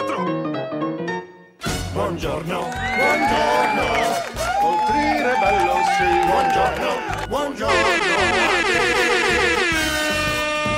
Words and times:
4. 0.00 0.16
Buongiorno, 1.92 2.68
buongiorno, 2.96 3.82
Oltrire 4.62 5.36
bello 5.38 5.74
sì, 5.98 6.26
buongiorno, 6.26 7.26
buongiorno 7.28 7.76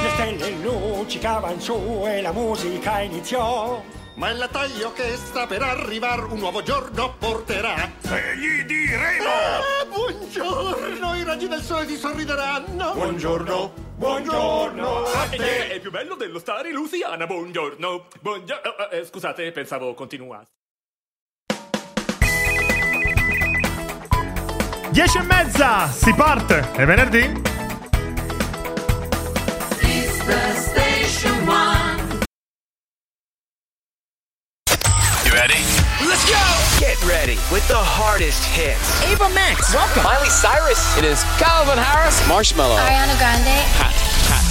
Le 0.02 0.10
stelle 0.14 0.50
luccicavano 0.62 1.60
su 1.60 2.02
e 2.04 2.20
la 2.20 2.32
musica 2.32 3.00
iniziò. 3.00 3.80
Ma 4.14 4.28
è 4.28 4.32
la 4.34 4.48
taglio 4.48 4.92
che 4.92 5.16
sta 5.16 5.46
per 5.46 5.62
arrivare 5.62 6.22
un 6.22 6.38
nuovo 6.38 6.62
giorno 6.62 7.14
porterà. 7.16 7.92
E 8.02 8.36
gli 8.36 8.64
diremo! 8.64 9.28
Ah! 9.28 9.81
Buongiorno, 9.92 11.14
i 11.16 11.24
raggi 11.24 11.48
del 11.48 11.60
sole 11.60 11.86
ti 11.86 11.96
sorrideranno. 11.96 12.92
Buongiorno, 12.92 13.72
buongiorno 13.96 15.04
a 15.04 15.28
È, 15.28 15.36
te. 15.36 15.68
è 15.70 15.80
più 15.80 15.90
bello 15.90 16.14
dello 16.14 16.38
stare 16.38 16.68
in 16.68 16.74
Lusiana, 16.74 17.26
buongiorno. 17.26 18.06
Buongiorno. 18.20 18.88
eh, 18.90 18.98
eh, 18.98 19.04
scusate, 19.04 19.50
pensavo 19.52 19.94
continuasse. 19.94 20.48
10 24.90 25.18
e 25.18 25.22
mezza, 25.22 25.88
si 25.88 26.12
parte. 26.14 26.70
È 26.72 26.84
venerdì? 26.84 27.50
You 30.24 30.81
Get 37.02 37.10
ready 37.10 37.34
with 37.50 37.66
the 37.66 37.74
hardest 37.74 38.44
hits. 38.44 39.02
Ava 39.02 39.26
Max, 39.34 39.74
welcome. 39.74 40.04
Miley 40.04 40.30
Cyrus. 40.30 40.78
It 40.96 41.02
is 41.04 41.24
Calvin 41.34 41.74
Harris. 41.78 42.14
Marshmallow. 42.28 42.78
Ariana 42.78 43.18
Grande. 43.18 43.58
Hat, 43.74 43.90
hat. 44.30 44.46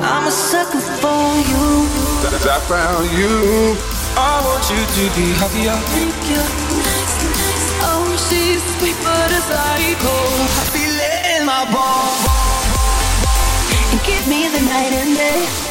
I'm 0.00 0.26
a 0.26 0.30
sucker 0.32 0.80
for 0.80 1.44
you. 1.44 1.84
I 2.24 2.56
found 2.64 3.04
you. 3.20 3.76
I 4.16 4.40
want 4.48 4.64
you 4.72 4.80
to 4.80 5.04
be 5.12 5.36
happier. 5.36 5.76
Thank 5.92 6.16
you. 6.32 6.40
Oh, 7.84 8.08
she's 8.16 8.64
sweet 8.80 8.96
but 9.04 9.28
a 9.28 9.40
psycho. 9.44 10.16
I 10.56 10.64
feel 10.72 10.96
it 10.96 11.36
in 11.36 11.44
my 11.44 11.68
bones. 11.68 12.47
Me 14.28 14.46
the 14.46 14.60
night 14.60 14.92
and 14.92 15.16
day. 15.16 15.67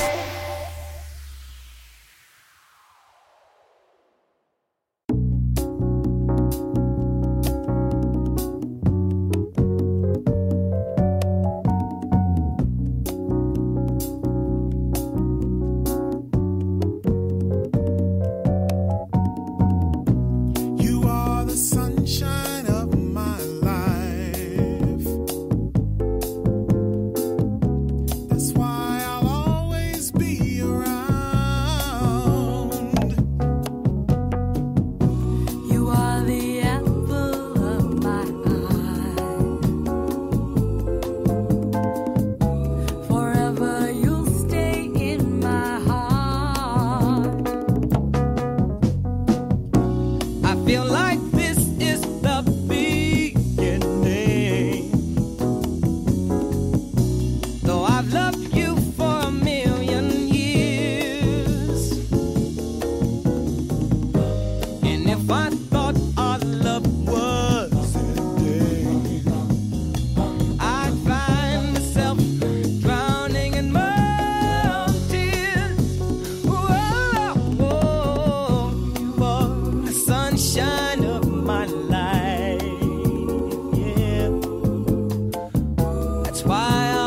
That's 86.38 86.46
why 86.46 86.92
I'll 86.94 87.07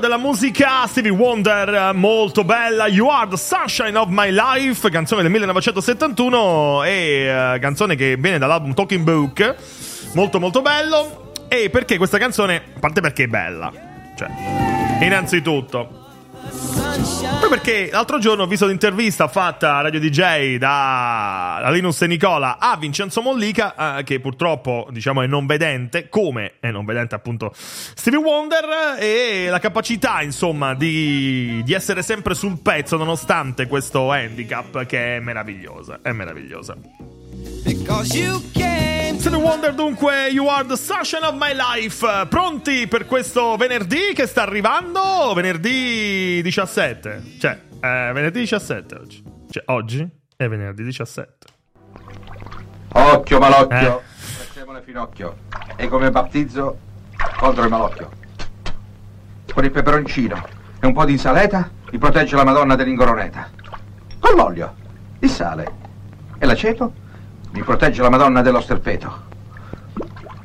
della 0.00 0.16
musica 0.16 0.86
Stevie 0.86 1.10
Wonder, 1.10 1.92
molto 1.94 2.42
bella. 2.42 2.88
You 2.88 3.08
are 3.08 3.28
the 3.28 3.36
sunshine 3.36 3.96
of 3.96 4.08
my 4.08 4.30
life, 4.30 4.88
canzone 4.90 5.22
del 5.22 5.30
1971 5.30 6.84
e 6.84 6.92
eh, 6.94 7.58
canzone 7.60 7.94
che 7.94 8.16
viene 8.16 8.38
dall'album 8.38 8.74
Talking 8.74 9.04
Book. 9.04 9.54
Molto 10.14 10.40
molto 10.40 10.62
bello. 10.62 11.32
E 11.48 11.70
perché 11.70 11.98
questa 11.98 12.18
canzone, 12.18 12.56
a 12.56 12.78
parte 12.80 13.00
perché 13.00 13.24
è 13.24 13.26
bella, 13.26 13.72
cioè, 14.16 14.28
innanzitutto. 15.02 15.99
Poi 16.90 17.48
perché 17.48 17.88
l'altro 17.92 18.18
giorno 18.18 18.42
ho 18.42 18.46
visto 18.46 18.66
l'intervista 18.66 19.28
fatta 19.28 19.76
a 19.76 19.80
Radio 19.82 20.00
DJ 20.00 20.56
da, 20.56 21.60
da 21.62 21.70
Linus 21.70 22.02
e 22.02 22.08
Nicola 22.08 22.58
a 22.58 22.76
Vincenzo 22.76 23.22
Mollica, 23.22 23.98
eh, 23.98 24.02
che 24.02 24.18
purtroppo 24.18 24.88
diciamo 24.90 25.22
è 25.22 25.28
non 25.28 25.46
vedente, 25.46 26.08
come 26.08 26.54
è 26.58 26.72
non 26.72 26.84
vedente 26.84 27.14
appunto 27.14 27.52
Stevie 27.54 28.18
Wonder, 28.18 28.98
e 28.98 29.46
la 29.48 29.60
capacità 29.60 30.20
insomma 30.22 30.74
di, 30.74 31.62
di 31.64 31.72
essere 31.72 32.02
sempre 32.02 32.34
sul 32.34 32.58
pezzo 32.60 32.96
nonostante 32.96 33.68
questo 33.68 34.10
handicap 34.10 34.84
che 34.84 35.16
è 35.16 35.20
meravigliosa, 35.20 36.00
è 36.02 36.10
meravigliosa. 36.10 36.76
Because 37.62 38.18
you 38.18 38.42
came 39.20 39.36
Stevie 39.36 39.36
Wonder 39.42 39.74
dunque, 39.74 40.28
You 40.30 40.48
Are 40.48 40.64
the 40.66 40.76
Sunshine 40.76 41.24
of 41.24 41.34
My 41.34 41.52
Life. 41.54 42.26
Pronti 42.28 42.86
per 42.86 43.04
questo 43.06 43.56
venerdì 43.56 44.12
che 44.14 44.26
sta 44.26 44.42
arrivando? 44.42 45.32
Venerdì 45.34 46.40
17. 46.42 47.36
Cioè, 47.38 47.60
eh, 47.80 48.10
venerdì 48.12 48.40
17 48.40 48.94
oggi. 48.94 49.22
Cioè, 49.50 49.62
oggi 49.66 50.08
è 50.36 50.48
venerdì 50.48 50.84
17. 50.84 51.46
Occhio 52.92 53.38
malocchio, 53.38 53.98
Eh. 54.00 54.02
facciamo 54.08 54.72
le 54.72 54.82
finocchio. 54.82 55.36
E 55.76 55.86
come 55.88 56.10
battizzo 56.10 56.78
contro 57.38 57.62
il 57.64 57.68
malocchio. 57.70 58.10
Con 59.52 59.64
il 59.64 59.70
peperoncino 59.70 60.46
e 60.80 60.86
un 60.86 60.92
po' 60.92 61.04
di 61.04 61.12
insalata 61.12 61.70
mi 61.90 61.98
protegge 61.98 62.36
la 62.36 62.44
Madonna 62.44 62.74
dell'Ingoroneta. 62.74 63.50
Con 64.18 64.34
l'olio, 64.34 64.74
il 65.18 65.28
sale 65.28 65.72
e 66.38 66.46
l'aceto 66.46 67.08
mi 67.52 67.62
protegge 67.62 68.02
la 68.02 68.10
Madonna 68.10 68.42
dello 68.42 68.60
sterpeto. 68.60 69.28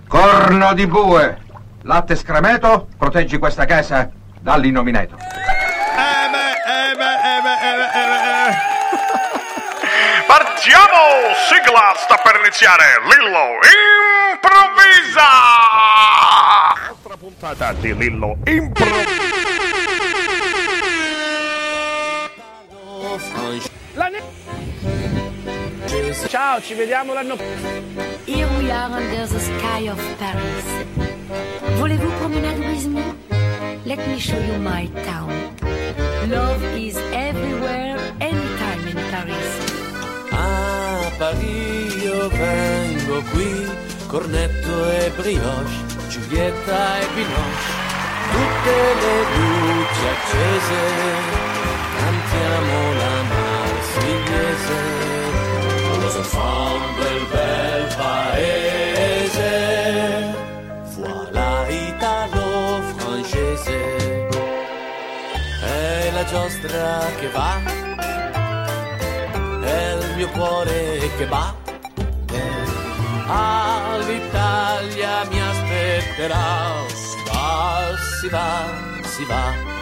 Corno 0.08 0.74
di 0.74 0.88
bue, 0.88 1.42
latte 1.84 2.16
scremeto, 2.16 2.88
proteggi 2.98 3.38
questa 3.38 3.66
casa 3.66 4.10
dall'innomineto. 4.40 5.16
Eh 5.16 6.30
beh, 6.32 6.54
eh 6.72 6.96
beh, 6.96 7.16
eh 7.26 7.42
beh, 7.42 7.58
eh 7.62 7.76
beh, 7.78 7.90
eh 7.94 8.06
beh, 8.10 8.50
eh. 8.50 8.54
Partiamo! 10.28 11.34
Sigla 11.50 11.94
sta 11.98 12.20
per 12.24 12.40
iniziare. 12.42 12.84
Lillo 13.04 13.60
improvvisa! 14.34 15.30
Altra 16.90 17.18
puntata 17.18 17.74
di 17.74 17.96
Lillo 17.96 18.38
improvvisa. 18.46 19.55
Ciao, 26.28 26.62
ci 26.62 26.74
vediamo 26.74 27.14
l'anno 27.14 27.36
Here 28.26 28.48
we 28.58 28.72
are 28.72 28.92
under 28.92 29.28
the 29.28 29.40
sky 29.40 29.88
of 29.90 30.00
Paris. 30.18 30.66
Voulez-vous 31.78 32.12
promenade 32.20 32.60
with 32.60 32.88
me? 32.88 33.04
Let 33.86 34.00
me 34.08 34.18
show 34.18 34.40
you 34.40 34.58
my 34.60 34.90
town. 35.06 35.32
Love 36.28 36.64
is 36.76 36.98
everywhere, 37.12 38.00
anytime 38.20 38.88
in 38.88 39.00
Paris. 39.12 39.74
A 40.32 41.12
Parigi 41.18 42.04
io 42.04 42.30
vengo 42.30 43.22
qui, 43.32 43.70
cornetto 44.08 44.90
e 44.90 45.12
brioche, 45.16 45.74
Giulietta 46.10 47.00
e 47.00 47.08
Binoche, 47.14 47.72
tutte 48.32 48.76
le 49.02 49.16
luci 49.36 50.06
accese, 50.16 50.80
cantiamo 52.00 52.94
la 52.94 53.16
marsigliese, 53.30 55.05
giostra 66.36 67.00
che 67.18 67.30
va 67.30 67.62
è 69.64 69.94
il 69.94 70.16
mio 70.18 70.28
cuore 70.32 71.10
che 71.18 71.26
batte. 71.28 72.42
All'Italia 73.28 74.44
mi 75.30 75.42
aspetterà. 75.42 76.84
Si 76.90 77.24
va, 77.26 77.96
si 78.20 78.28
va, 78.28 78.70
si 79.04 79.24
va. 79.24 79.75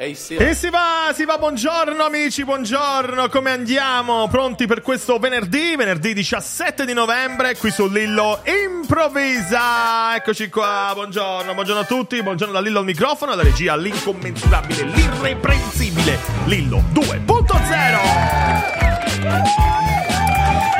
Ehi, 0.00 0.16
va. 0.36 0.44
E 0.44 0.54
si 0.54 0.70
va, 0.70 1.12
si 1.12 1.24
va, 1.24 1.38
buongiorno 1.38 2.04
amici, 2.04 2.44
buongiorno, 2.44 3.28
come 3.28 3.50
andiamo? 3.50 4.28
Pronti 4.28 4.68
per 4.68 4.80
questo 4.80 5.18
venerdì, 5.18 5.74
venerdì 5.74 6.14
17 6.14 6.84
di 6.84 6.92
novembre, 6.92 7.56
qui 7.56 7.72
su 7.72 7.88
Lillo 7.88 8.40
Improvvisa. 8.44 10.14
Eccoci 10.14 10.50
qua, 10.50 10.92
buongiorno, 10.94 11.52
buongiorno 11.52 11.80
a 11.80 11.84
tutti, 11.84 12.22
buongiorno 12.22 12.52
da 12.52 12.60
Lillo 12.60 12.78
al 12.78 12.84
microfono, 12.84 13.32
alla 13.32 13.42
regia 13.42 13.74
l'incommensurabile, 13.74 14.84
l'irreprensibile 14.84 16.16
Lillo 16.44 16.84
2.0. 16.92 19.77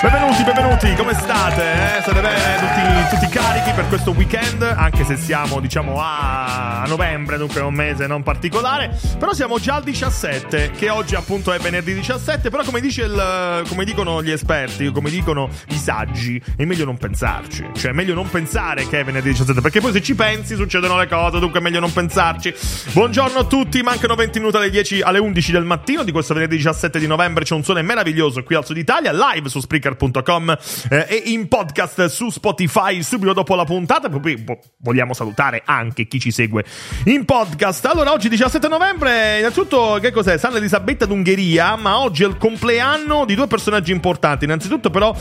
Benvenuti, 0.00 0.45
benvenuti, 0.45 0.95
come 0.95 1.12
state? 1.12 1.97
eh? 1.97 2.00
State 2.03 2.21
bene? 2.21 3.09
Tutti, 3.09 3.17
tutti 3.17 3.37
carichi 3.37 3.73
per 3.73 3.89
questo 3.89 4.12
weekend? 4.12 4.62
Anche 4.62 5.05
se 5.05 5.17
siamo, 5.17 5.59
diciamo, 5.59 5.97
a, 6.00 6.85
novembre, 6.87 7.37
dunque 7.37 7.61
è 7.61 7.65
un 7.65 7.75
mese 7.75 8.06
non 8.06 8.23
particolare. 8.23 8.97
Però 9.19 9.33
siamo 9.33 9.59
già 9.59 9.75
al 9.75 9.83
17, 9.83 10.71
che 10.71 10.89
oggi 10.89 11.17
appunto 11.17 11.53
è 11.53 11.59
venerdì 11.59 11.95
17. 11.95 12.49
Però 12.49 12.62
come, 12.62 12.79
il, 12.79 13.62
come 13.69 13.85
dicono 13.85 14.23
gli 14.23 14.31
esperti, 14.31 14.93
come 14.93 15.11
dicono 15.11 15.49
i 15.71 15.76
saggi, 15.76 16.40
è 16.57 16.64
meglio 16.64 16.85
non 16.85 16.97
pensarci. 16.97 17.67
Cioè 17.75 17.90
è 17.90 17.95
meglio 17.95 18.14
non 18.14 18.31
pensare 18.31 18.87
che 18.87 19.00
è 19.00 19.05
venerdì 19.05 19.31
17, 19.31 19.61
perché 19.61 19.81
poi 19.81 19.90
se 19.90 20.00
ci 20.00 20.14
pensi 20.14 20.55
succedono 20.55 20.97
le 20.97 21.09
cose, 21.09 21.40
dunque 21.40 21.59
è 21.59 21.62
meglio 21.62 21.81
non 21.81 21.93
pensarci. 21.93 22.55
Buongiorno 22.93 23.40
a 23.40 23.45
tutti, 23.47 23.83
mancano 23.83 24.14
20 24.14 24.38
minuti 24.38 24.59
alle 24.59 24.71
10 24.71 25.00
alle 25.00 25.19
11 25.19 25.50
del 25.50 25.64
mattino 25.64 26.05
di 26.05 26.12
questo 26.12 26.35
venerdì 26.35 26.55
17 26.55 27.00
di 27.00 27.09
novembre. 27.09 27.43
C'è 27.43 27.55
un 27.55 27.64
sole 27.64 27.83
meraviglioso 27.83 28.45
qui 28.45 28.55
al 28.55 28.64
Sud 28.64 28.76
Italia, 28.76 29.12
live 29.12 29.49
su 29.49 29.59
Spreaker.com 29.88 30.57
eh, 30.90 31.07
e 31.09 31.23
in 31.26 31.49
podcast 31.49 32.07
su 32.07 32.30
Spotify 32.30 33.02
subito 33.02 33.33
dopo 33.33 33.54
la 33.54 33.64
puntata. 33.64 34.09
Poi 34.09 34.37
vo- 34.37 34.59
vogliamo 34.78 35.14
salutare 35.14 35.62
anche 35.64 36.07
chi 36.07 36.21
ci 36.21 36.30
segue 36.30 36.64
in 37.04 37.25
podcast. 37.25 37.87
Allora, 37.87 38.12
oggi 38.12 38.28
17 38.28 38.68
novembre, 38.68 39.38
innanzitutto, 39.38 39.99
che 40.00 40.11
cos'è? 40.11 40.37
San 40.37 40.54
Elisabetta 40.57 41.07
d'Ungheria, 41.07 41.76
ma 41.76 42.00
oggi 42.00 42.25
è 42.25 42.26
il 42.26 42.37
compleanno 42.37 43.25
di 43.25 43.35
due 43.35 43.47
personaggi 43.47 43.92
importanti. 43.92 44.45
Innanzitutto, 44.45 44.90
però, 44.90 45.16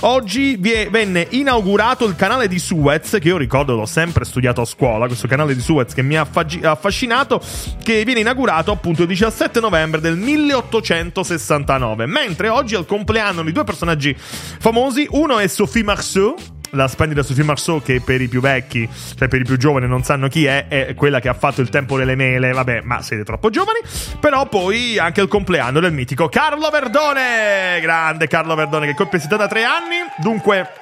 oggi 0.00 0.56
venne 0.56 1.26
inaugurato 1.30 2.04
il 2.06 2.14
canale 2.14 2.48
di 2.48 2.58
Suez, 2.58 3.18
che 3.20 3.28
io 3.28 3.36
ricordo 3.36 3.74
l'ho 3.74 3.86
sempre 3.86 4.24
studiato 4.24 4.60
a 4.60 4.64
scuola, 4.64 5.06
questo 5.06 5.26
canale 5.26 5.54
di 5.54 5.60
Suez 5.60 5.94
che 5.94 6.02
mi 6.02 6.16
ha 6.16 6.28
affascinato, 6.62 7.40
che 7.82 8.04
viene 8.04 8.20
inaugurato 8.20 8.70
appunto 8.70 9.02
il 9.02 9.08
17 9.08 9.60
novembre 9.60 10.00
del 10.00 10.16
1869. 10.16 12.06
Mentre 12.06 12.48
oggi 12.48 12.74
è 12.74 12.78
il 12.78 12.86
compleanno 12.86 13.42
di 13.42 13.52
due 13.52 13.64
personaggi 13.64 14.11
famosi. 14.16 15.06
Uno 15.10 15.38
è 15.38 15.46
Sophie 15.46 15.82
Marceau. 15.82 16.34
La 16.74 16.88
splendida 16.88 17.22
Sophie 17.22 17.44
Marceau, 17.44 17.82
che 17.82 18.00
per 18.00 18.22
i 18.22 18.28
più 18.28 18.40
vecchi, 18.40 18.88
cioè 19.18 19.28
per 19.28 19.40
i 19.40 19.44
più 19.44 19.58
giovani, 19.58 19.86
non 19.86 20.04
sanno 20.04 20.28
chi 20.28 20.46
è, 20.46 20.68
è 20.68 20.94
quella 20.94 21.20
che 21.20 21.28
ha 21.28 21.34
fatto 21.34 21.60
il 21.60 21.68
tempo 21.68 21.98
delle 21.98 22.14
mele. 22.14 22.50
Vabbè, 22.52 22.80
ma 22.82 23.02
siete 23.02 23.24
troppo 23.24 23.50
giovani. 23.50 23.80
Però 24.18 24.46
poi 24.46 24.98
anche 24.98 25.20
il 25.20 25.28
compleanno 25.28 25.80
del 25.80 25.92
mitico 25.92 26.30
Carlo 26.30 26.70
Verdone. 26.70 27.78
Grande 27.80 28.26
Carlo 28.26 28.54
Verdone, 28.54 28.86
che 28.86 28.94
compie 28.94 29.18
73 29.18 29.64
anni. 29.64 29.96
Dunque. 30.16 30.81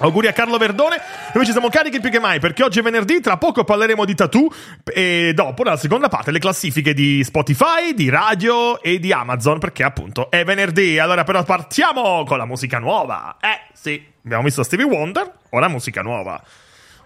Auguri 0.00 0.26
a 0.26 0.32
Carlo 0.32 0.56
Verdone. 0.58 0.96
Noi 1.32 1.44
ci 1.44 1.52
siamo 1.52 1.68
carichi 1.68 2.00
più 2.00 2.10
che 2.10 2.18
mai 2.18 2.40
perché 2.40 2.64
oggi 2.64 2.80
è 2.80 2.82
venerdì. 2.82 3.20
Tra 3.20 3.36
poco 3.36 3.62
parleremo 3.62 4.04
di 4.04 4.14
tattoo. 4.14 4.48
E 4.84 5.32
dopo, 5.34 5.62
nella 5.62 5.76
seconda 5.76 6.08
parte, 6.08 6.30
le 6.32 6.40
classifiche 6.40 6.94
di 6.94 7.22
Spotify, 7.22 7.94
di 7.94 8.08
radio 8.08 8.82
e 8.82 8.98
di 8.98 9.12
Amazon. 9.12 9.58
Perché 9.58 9.84
appunto 9.84 10.30
è 10.30 10.44
venerdì. 10.44 10.98
Allora, 10.98 11.22
però, 11.22 11.42
partiamo 11.44 12.24
con 12.24 12.38
la 12.38 12.44
musica 12.44 12.78
nuova. 12.78 13.36
Eh, 13.40 13.70
sì, 13.72 14.04
abbiamo 14.24 14.42
visto 14.42 14.62
Stevie 14.64 14.86
Wonder. 14.86 15.32
Ora 15.50 15.68
musica 15.68 16.02
nuova. 16.02 16.42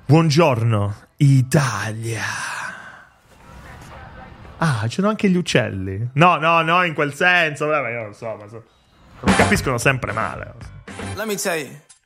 Buongiorno, 0.06 0.94
Italia. 1.18 2.22
Ah, 4.60 4.82
ci 4.88 4.94
sono 4.94 5.08
anche 5.08 5.28
gli 5.28 5.36
uccelli. 5.36 6.08
No, 6.14 6.36
no, 6.36 6.62
no, 6.62 6.82
in 6.84 6.94
quel 6.94 7.14
senso. 7.14 7.66
Vabbè, 7.66 7.90
io 7.90 8.02
non 8.02 8.14
so, 8.14 8.34
ma 8.34 8.48
so- 8.48 8.64
capiscono 9.36 9.76
sempre 9.76 10.12
male. 10.12 10.54
Let 11.14 11.26
me 11.26 11.36
tell 11.36 11.58
you. 11.58 11.86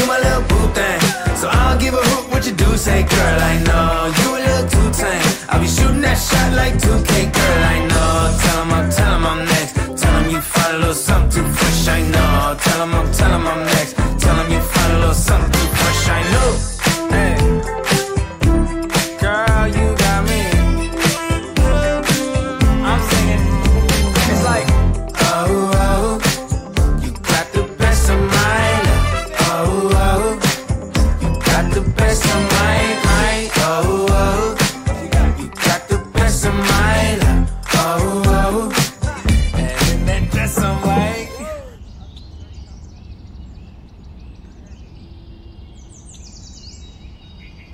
You 0.00 0.06
my 0.06 0.18
little 0.18 0.42
boo 0.48 0.72
thing. 0.72 1.00
So 1.36 1.48
I'll 1.48 1.78
give 1.78 1.92
a 1.92 1.98
hoot 1.98 2.30
what 2.30 2.46
you 2.46 2.52
do 2.52 2.76
say, 2.76 3.02
girl. 3.02 3.38
I 3.52 3.54
know 3.68 4.12
you 4.18 4.28
a 4.36 4.40
little 4.48 4.68
too 4.72 4.88
tame. 4.98 5.22
I'll 5.50 5.60
be 5.60 5.68
shooting 5.68 6.00
that 6.00 6.16
shot 6.16 6.52
like 6.54 6.74
2K, 6.78 7.12
girl. 7.36 7.62
I 7.74 7.78
know. 7.90 8.38
Tell 8.42 8.60
'em 8.62 8.72
I'm, 8.72 8.90
tell 8.90 9.12
'em 9.12 9.26
I'm 9.26 9.44
next. 9.44 9.74
Tell 10.00 10.14
'em 10.16 10.30
you 10.30 10.40
find 10.40 10.76
a 10.76 10.78
little 10.78 10.94
something 10.94 11.44
too 11.44 11.48
fresh. 11.52 11.88
I 11.88 12.00
know. 12.14 12.56
Tell 12.64 12.80
'em 12.82 12.94
I'm, 12.94 13.12
tell 13.12 13.32
'em 13.32 13.46
I'm 13.46 13.58
next. 13.58 13.69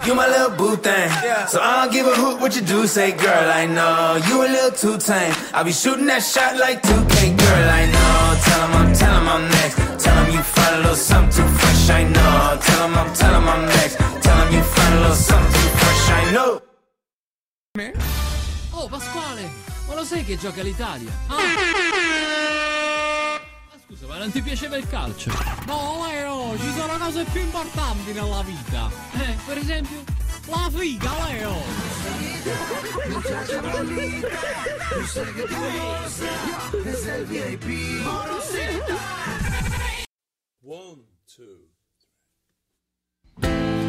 You 0.05 0.15
my 0.15 0.27
little 0.29 0.51
boo 0.57 0.77
thing. 0.77 1.11
So 1.49 1.61
I 1.61 1.85
don't 1.85 1.93
give 1.93 2.07
a 2.07 2.15
hoot 2.15 2.41
what 2.41 2.55
you 2.55 2.63
do 2.63 2.87
say, 2.87 3.13
girl. 3.13 3.51
I 3.51 3.67
know 3.67 4.19
you 4.29 4.43
a 4.43 4.49
little 4.49 4.71
too 4.71 4.99
tame. 4.99 5.35
I'll 5.55 5.65
be 5.65 5.73
shooting 5.73 6.07
that 6.07 6.23
shot 6.23 6.57
like 6.57 6.83
2K, 6.83 7.37
girl. 7.37 7.69
I 7.81 7.87
know. 7.87 8.41
Tell 8.45 8.57
Tell 8.57 8.63
'em 8.65 8.75
I'm, 8.77 8.95
tell 8.95 9.15
'em 9.15 9.29
I'm 9.29 9.49
next. 9.49 9.77
Tell 10.05 10.17
'em 10.19 10.33
you 10.33 10.43
find 10.43 10.75
a 10.77 10.79
little 10.79 10.97
something 10.97 11.33
too 11.37 11.49
fresh. 11.59 11.91
I 11.91 12.05
know. 12.05 12.59
Tell 12.61 12.77
Tell 12.77 12.85
'em 12.85 12.99
I'm, 12.99 13.13
tell 13.15 13.35
'em 13.35 13.49
I'm 13.49 13.67
next. 13.67 13.97
Tell 14.23 14.39
'em 14.41 14.53
you 14.53 14.63
find 14.63 14.95
a 14.95 15.01
little 15.01 15.17
something 15.17 15.53
too 15.53 15.71
fresh. 15.81 16.11
I 16.11 16.31
know. 16.33 16.61
Oh 18.73 18.89
Pasquale, 18.89 19.51
ma 19.89 19.95
lo 19.95 20.05
sai 20.05 20.25
che 20.25 20.37
gioca 20.39 20.63
l'Italia? 20.63 21.11
Ah. 21.29 22.76
Scusa, 23.87 24.07
ma 24.09 24.19
non 24.19 24.33
ti 24.33 24.43
piaceva 24.43 24.77
il 24.77 24.89
calcio? 24.89 25.31
No, 25.67 26.05
Leo, 26.05 26.59
ci 26.59 26.73
sono 26.73 26.99
cose 26.99 27.23
più 27.31 27.41
importanti 27.41 28.13
nella 28.13 28.43
vita. 28.43 28.91
Eh, 29.13 29.37
per 29.47 29.59
esempio, 29.59 30.03
la 30.47 30.69
figa, 30.75 31.13
Leo. 31.29 31.55
One, 40.65 41.05
two. 41.25 41.69
I 43.43 43.86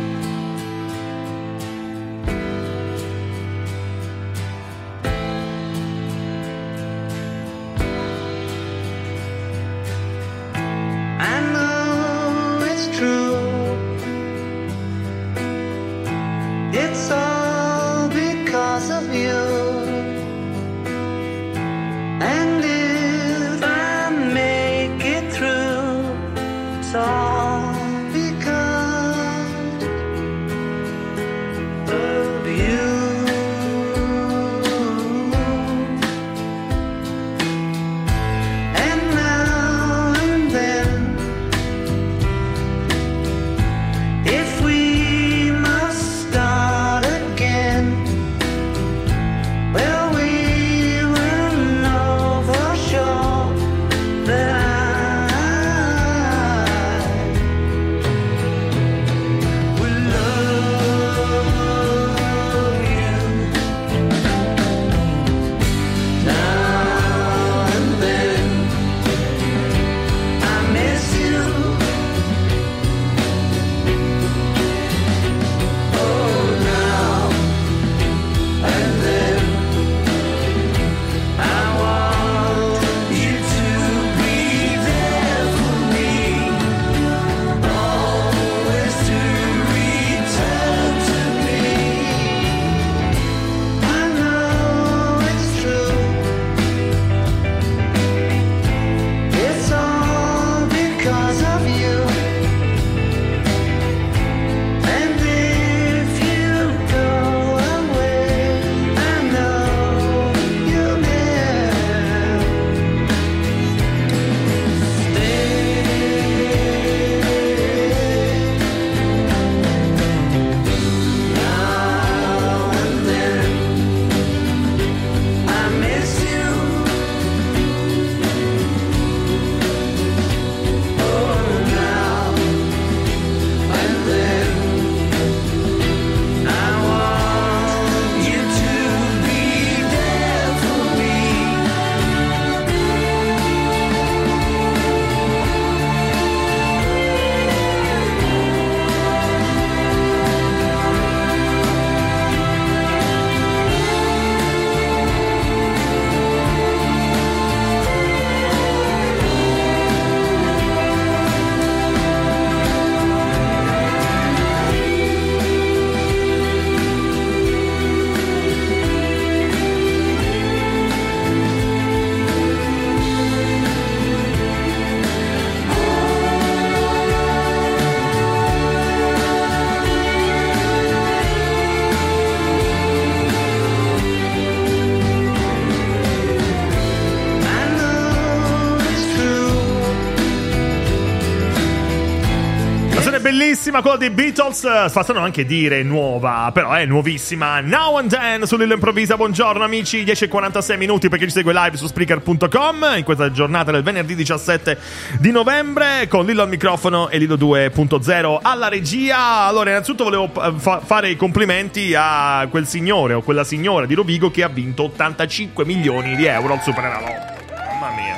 nuovissima 193.78 193.82
quella 193.82 193.98
dei 193.98 194.10
Beatles, 194.10 194.64
eh, 194.64 194.90
possono 194.92 195.20
anche 195.20 195.46
dire 195.46 195.84
nuova, 195.84 196.50
però 196.54 196.72
è 196.72 196.86
nuovissima. 196.86 197.60
Now 197.60 197.98
and 197.98 198.10
Then 198.10 198.46
su 198.46 198.58
Lillo 198.58 198.74
Improvvisa. 198.74 199.16
Buongiorno 199.16 199.64
amici, 199.64 200.04
10.46 200.04 200.78
minuti 200.78 201.10
perché 201.10 201.26
ci 201.26 201.32
segue 201.32 201.54
live 201.54 201.78
su 201.78 201.88
Spreaker.com 201.88 202.94
in 202.98 203.04
questa 203.04 203.32
giornata 203.32 203.72
del 203.72 203.84
venerdì 203.84 204.16
17 204.16 204.78
di 205.20 205.32
novembre 205.32 206.08
con 206.08 206.26
Lillo 206.26 206.42
al 206.44 206.50
microfono 206.50 207.10
e 207.10 207.18
Lillo 207.18 207.36
2.0 207.36 208.40
alla 208.42 208.68
regia. 208.68 209.46
Allora, 209.46 209.70
innanzitutto 209.70 210.04
volevo 210.06 210.32
eh, 210.42 210.54
fa- 210.58 210.80
fare 210.84 211.10
i 211.10 211.16
complimenti 211.16 211.94
a 211.96 212.48
quel 212.50 212.66
signore 212.66 213.14
o 213.14 213.22
quella 213.22 213.44
signora 213.44 213.86
di 213.86 213.94
Rovigo 213.94 214.32
che 214.32 214.44
ha 214.44 214.50
vinto 214.50 214.84
85 214.84 215.66
milioni 215.66 216.16
di 216.16 216.26
euro 216.26 216.54
al 216.54 216.62
Superenalotto. 216.62 217.36
Mamma 217.50 217.96
mia. 217.96 218.16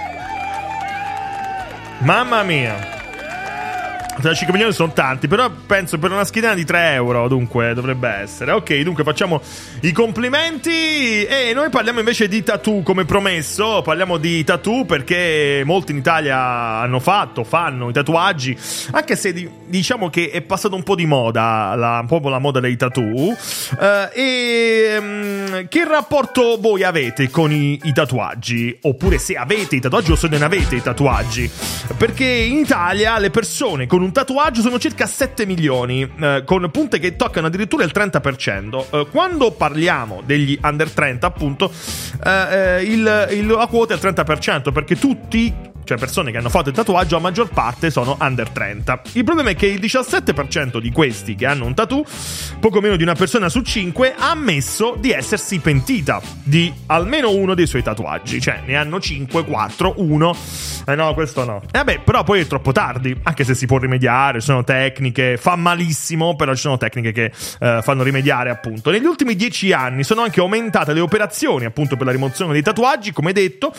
Mamma 2.00 2.44
mia. 2.44 2.99
5 4.22 4.52
milioni 4.52 4.74
sono 4.74 4.92
tanti, 4.94 5.28
però 5.28 5.50
penso 5.50 5.98
per 5.98 6.12
una 6.12 6.26
schedina 6.26 6.54
di 6.54 6.66
3 6.66 6.94
euro, 6.94 7.28
dunque 7.28 7.74
dovrebbe 7.74 8.10
essere. 8.10 8.52
Ok, 8.52 8.76
dunque 8.80 9.04
facciamo 9.04 9.42
i 9.82 9.92
complimenti 9.92 11.24
e 11.24 11.52
noi 11.54 11.70
parliamo 11.70 12.00
invece 12.00 12.28
di 12.28 12.44
tattoo 12.44 12.82
come 12.82 13.06
promesso, 13.06 13.82
parliamo 13.82 14.18
di 14.18 14.44
tattoo 14.44 14.86
perché 14.86 15.64
molti 15.66 15.92
in 15.92 16.00
Italia 16.00 16.38
hanno 16.38 17.00
fatto, 17.00 17.44
fanno 17.44 17.90
i 17.90 17.94
tatuaggi, 17.94 18.58
anche 18.92 19.16
se 19.16 19.34
di- 19.34 19.50
diciamo 19.66 20.10
che 20.10 20.30
è 20.32 20.42
passato 20.42 20.76
un 20.76 20.84
po' 20.84 20.96
di 20.96 21.06
moda, 21.06 21.74
la, 21.76 22.00
un 22.00 22.08
po' 22.08 22.28
la 22.30 22.40
moda 22.40 22.60
dei 22.60 22.76
tattoo. 22.76 23.36
Eh, 23.80 24.10
e 24.14 24.98
mm, 25.00 25.56
che 25.70 25.86
rapporto 25.86 26.58
voi 26.60 26.84
avete 26.84 27.30
con 27.30 27.52
i, 27.52 27.80
i 27.84 27.94
tatuaggi? 27.94 28.78
Oppure 28.82 29.18
se 29.18 29.36
avete 29.36 29.76
i 29.78 29.80
tatuaggi 29.80 30.12
o 30.12 30.16
se 30.16 30.28
non 30.28 30.42
avete 30.42 30.76
i 30.76 30.82
tatuaggi? 30.82 31.50
Perché 31.98 32.26
in 32.26 32.58
Italia 32.58 33.18
le 33.20 33.30
persone 33.30 33.88
con 33.88 34.02
un 34.02 34.09
tatuaggio 34.12 34.62
sono 34.62 34.80
circa 34.80 35.06
7 35.06 35.46
milioni, 35.46 36.02
eh, 36.20 36.44
con 36.46 36.70
punte 36.72 37.00
che 37.00 37.16
toccano 37.16 37.48
addirittura 37.48 37.84
il 37.84 37.92
30%. 37.92 38.88
Eh, 38.92 39.08
quando 39.12 39.52
parliamo 39.52 40.22
degli 40.26 40.58
under 40.62 40.90
30, 40.92 41.28
appunto, 41.28 41.72
eh, 42.24 42.30
eh, 42.78 42.84
il- 42.84 43.28
il- 43.32 43.48
la 43.48 43.68
quota 43.68 43.94
è 43.94 43.96
il 43.96 44.02
30%, 44.02 44.72
perché 44.72 44.96
tutti 44.98 45.54
cioè 45.90 45.98
persone 45.98 46.30
che 46.30 46.38
hanno 46.38 46.50
fatto 46.50 46.70
il 46.70 46.76
tatuaggio, 46.76 47.18
a 47.18 47.20
maggior 47.20 47.50
parte 47.50 47.90
sono 47.90 48.16
under 48.22 48.48
30. 48.48 49.02
Il 49.14 49.24
problema 49.24 49.50
è 49.50 49.56
che 49.56 49.66
il 49.66 49.80
17% 49.80 50.78
di 50.78 50.92
questi 50.92 51.34
che 51.34 51.48
hanno 51.48 51.66
un 51.66 51.74
tattoo, 51.74 52.06
poco 52.60 52.80
meno 52.80 52.96
di 52.96 53.02
una 53.02 53.16
persona 53.16 53.50
su 53.50 53.62
5, 53.62 54.14
ha 54.16 54.30
ammesso 54.30 54.96
di 55.00 55.10
essersi 55.10 55.58
pentita 55.58 56.22
di 56.44 56.72
almeno 56.86 57.32
uno 57.32 57.56
dei 57.56 57.66
suoi 57.66 57.82
tatuaggi. 57.82 58.40
Cioè, 58.40 58.62
ne 58.68 58.76
hanno 58.76 59.00
5, 59.00 59.44
4, 59.44 59.96
1. 59.98 60.36
Eh 60.86 60.94
no, 60.94 61.12
questo 61.16 61.44
no. 61.44 61.60
E 61.64 61.80
vabbè, 61.80 62.02
però 62.02 62.24
poi 62.24 62.42
è 62.42 62.46
troppo 62.46 62.72
tardi, 62.72 63.18
anche 63.24 63.44
se 63.44 63.56
si 63.56 63.66
può 63.66 63.80
rimediare, 63.80 64.42
sono 64.42 64.64
tecniche, 64.64 65.38
fa 65.38 65.56
malissimo, 65.56 66.36
però 66.36 66.54
ci 66.54 66.62
sono 66.62 66.78
tecniche 66.78 67.12
che 67.12 67.32
eh, 67.60 67.80
fanno 67.82 68.04
rimediare, 68.04 68.52
appunto. 68.52 68.92
Negli 68.92 69.06
ultimi 69.06 69.36
10 69.36 69.74
anni 69.74 70.04
sono 70.04 70.22
anche 70.22 70.40
aumentate 70.40 70.94
le 70.94 71.00
operazioni, 71.00 71.66
appunto, 71.66 71.96
per 71.96 72.06
la 72.06 72.12
rimozione 72.12 72.54
dei 72.54 72.62
tatuaggi, 72.62 73.12
come 73.12 73.34
detto. 73.34 73.74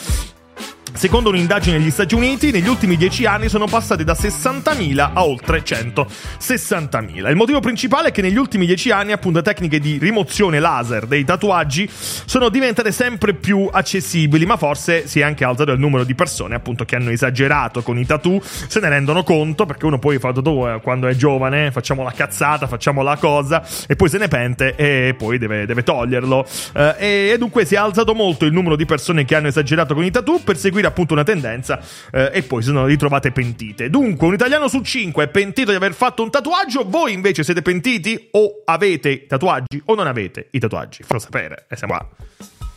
Secondo 0.93 1.31
un'indagine 1.31 1.79
negli 1.79 1.91
Stati 1.91 2.15
Uniti, 2.15 2.51
negli 2.51 2.69
ultimi 2.69 2.97
10 2.97 3.25
anni 3.25 3.49
sono 3.49 3.67
passati 3.67 4.05
da 4.05 4.13
60.000 4.13 5.11
a 5.15 5.25
oltre 5.25 5.63
160.000. 5.63 7.29
Il 7.29 7.37
motivo 7.37 7.61
principale 7.61 8.09
è 8.09 8.13
che 8.13 8.23
negli 8.23 8.37
ultimi 8.37 8.67
10 8.67 8.91
anni, 8.91 9.13
appunto, 9.13 9.41
tecniche 9.41 9.79
di 9.79 9.99
rimozione 9.99 10.59
laser 10.59 11.07
dei 11.07 11.25
tatuaggi 11.25 11.89
sono 11.91 12.49
diventate 12.49 12.93
sempre 12.93 13.35
più 13.35 13.69
accessibili, 13.71 14.45
ma 14.45 14.57
forse 14.57 15.07
si 15.07 15.21
è 15.21 15.23
anche 15.23 15.45
alzato 15.45 15.73
il 15.73 15.79
numero 15.79 16.05
di 16.05 16.15
persone, 16.15 16.55
appunto, 16.55 16.85
che 16.85 16.97
hanno 16.97 17.11
esagerato 17.11 17.83
con 17.83 17.99
i 17.99 18.05
tattoo, 18.05 18.41
se 18.43 18.81
ne 18.81 18.89
rendono 18.89 19.23
conto, 19.23 19.65
perché 19.67 19.87
uno 19.87 19.99
poi 19.99 20.19
fa 20.19 20.33
tattoo 20.33 20.75
eh, 20.75 20.81
quando 20.81 21.07
è 21.07 21.15
giovane, 21.15 21.71
facciamo 21.71 22.03
la 22.03 22.13
cazzata, 22.13 22.67
facciamo 22.67 23.03
la 23.03 23.17
cosa, 23.17 23.63
e 23.87 23.97
poi 23.97 24.09
se 24.09 24.19
ne 24.19 24.29
pente 24.29 24.75
e 24.77 25.15
poi 25.17 25.39
deve, 25.39 25.65
deve 25.65 25.83
toglierlo. 25.83 26.47
Eh, 26.75 26.95
e, 26.99 27.31
e 27.33 27.39
dunque 27.39 27.65
si 27.65 27.75
è 27.75 27.79
alzato 27.79 28.15
molto 28.15 28.45
il 28.45 28.53
numero 28.53 28.77
di 28.77 28.85
persone 28.85 29.25
che 29.25 29.35
hanno 29.35 29.49
esagerato 29.49 29.95
con 29.95 30.05
i 30.05 30.11
tattoo 30.11 30.41
per 30.45 30.59
seguire 30.81 30.87
appunto 30.89 31.13
una 31.13 31.25
tendenza 31.25 31.81
eh, 32.11 32.31
e 32.33 32.43
poi 32.43 32.63
si 32.63 32.69
sono 32.69 32.87
ritrovate 32.87 33.31
pentite. 33.31 33.91
Dunque, 33.91 34.27
un 34.27 34.35
italiano 34.35 34.69
su 34.69 34.81
cinque 34.81 35.25
è 35.25 35.29
pentito 35.29 35.71
di 35.71 35.77
aver 35.77 35.93
fatto 35.93 36.23
un 36.23 36.31
tatuaggio, 36.31 36.85
voi 36.87 37.13
invece 37.13 37.45
siete 37.45 37.63
pentiti 37.63 38.29
o 38.33 38.63
avete 38.65 39.27
tatuaggi 39.27 39.83
o 39.85 39.95
non 39.95 40.07
avete 40.07 40.49
i 40.53 40.59
tatuaggi? 40.59 41.03
Fatelo 41.03 41.21
sapere, 41.21 41.67
e 41.69 41.77
siamo 41.77 41.95
qua. 41.95 42.09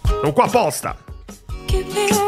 Siamo 0.05 0.33
qua 0.33 0.45
apposta. 0.45 0.97
Keep 1.65 2.22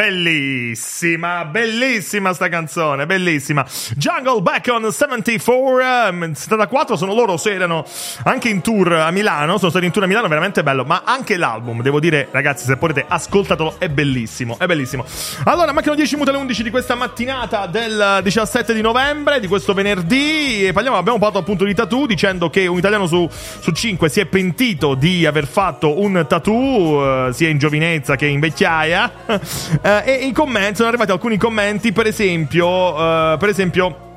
belli! 0.00 0.59
Bellissima, 0.70 1.44
bellissima 1.46 2.32
sta 2.32 2.48
canzone, 2.48 3.04
bellissima. 3.04 3.66
Jungle 3.96 4.40
Back 4.40 4.68
on 4.70 4.92
74, 4.92 5.80
ehm, 5.80 6.32
74 6.32 6.96
sono 6.96 7.12
loro, 7.12 7.36
se 7.36 7.52
erano 7.52 7.84
anche 8.22 8.48
in 8.48 8.60
tour 8.60 8.92
a 8.92 9.10
Milano, 9.10 9.58
sono 9.58 9.70
stati 9.70 9.86
in 9.86 9.90
tour 9.90 10.04
a 10.04 10.06
Milano, 10.06 10.28
veramente 10.28 10.62
bello, 10.62 10.84
ma 10.84 11.02
anche 11.04 11.36
l'album, 11.36 11.82
devo 11.82 11.98
dire 11.98 12.28
ragazzi, 12.30 12.66
se 12.66 12.76
potete 12.76 13.04
ascoltatelo, 13.08 13.80
è 13.80 13.88
bellissimo, 13.88 14.58
è 14.60 14.66
bellissimo. 14.66 15.04
Allora, 15.46 15.72
mancano 15.72 15.96
10 15.96 16.12
minuti 16.12 16.30
alle 16.30 16.38
11 16.38 16.62
di 16.62 16.70
questa 16.70 16.94
mattinata 16.94 17.66
del 17.66 18.20
17 18.22 18.72
di 18.72 18.80
novembre, 18.80 19.40
di 19.40 19.48
questo 19.48 19.74
venerdì, 19.74 20.68
e 20.68 20.72
parliamo, 20.72 20.98
abbiamo 20.98 21.18
parlato 21.18 21.40
appunto 21.40 21.64
di 21.64 21.74
tattoo, 21.74 22.06
dicendo 22.06 22.48
che 22.48 22.68
un 22.68 22.78
italiano 22.78 23.08
su, 23.08 23.28
su 23.58 23.72
5 23.72 24.08
si 24.08 24.20
è 24.20 24.26
pentito 24.26 24.94
di 24.94 25.26
aver 25.26 25.48
fatto 25.48 26.00
un 26.00 26.24
tattoo, 26.28 27.26
eh, 27.26 27.32
sia 27.32 27.48
in 27.48 27.58
giovinezza 27.58 28.14
che 28.14 28.26
in 28.26 28.38
vecchiaia. 28.38 28.98
Eh, 29.82 30.02
e 30.04 30.26
i 30.26 30.32
commenti 30.32 30.59
sono 30.74 30.88
arrivati 30.88 31.10
alcuni 31.10 31.36
commenti, 31.36 31.92
per 31.92 32.06
esempio, 32.06 32.96
eh, 32.96 33.36
per 33.38 33.48
esempio. 33.48 34.08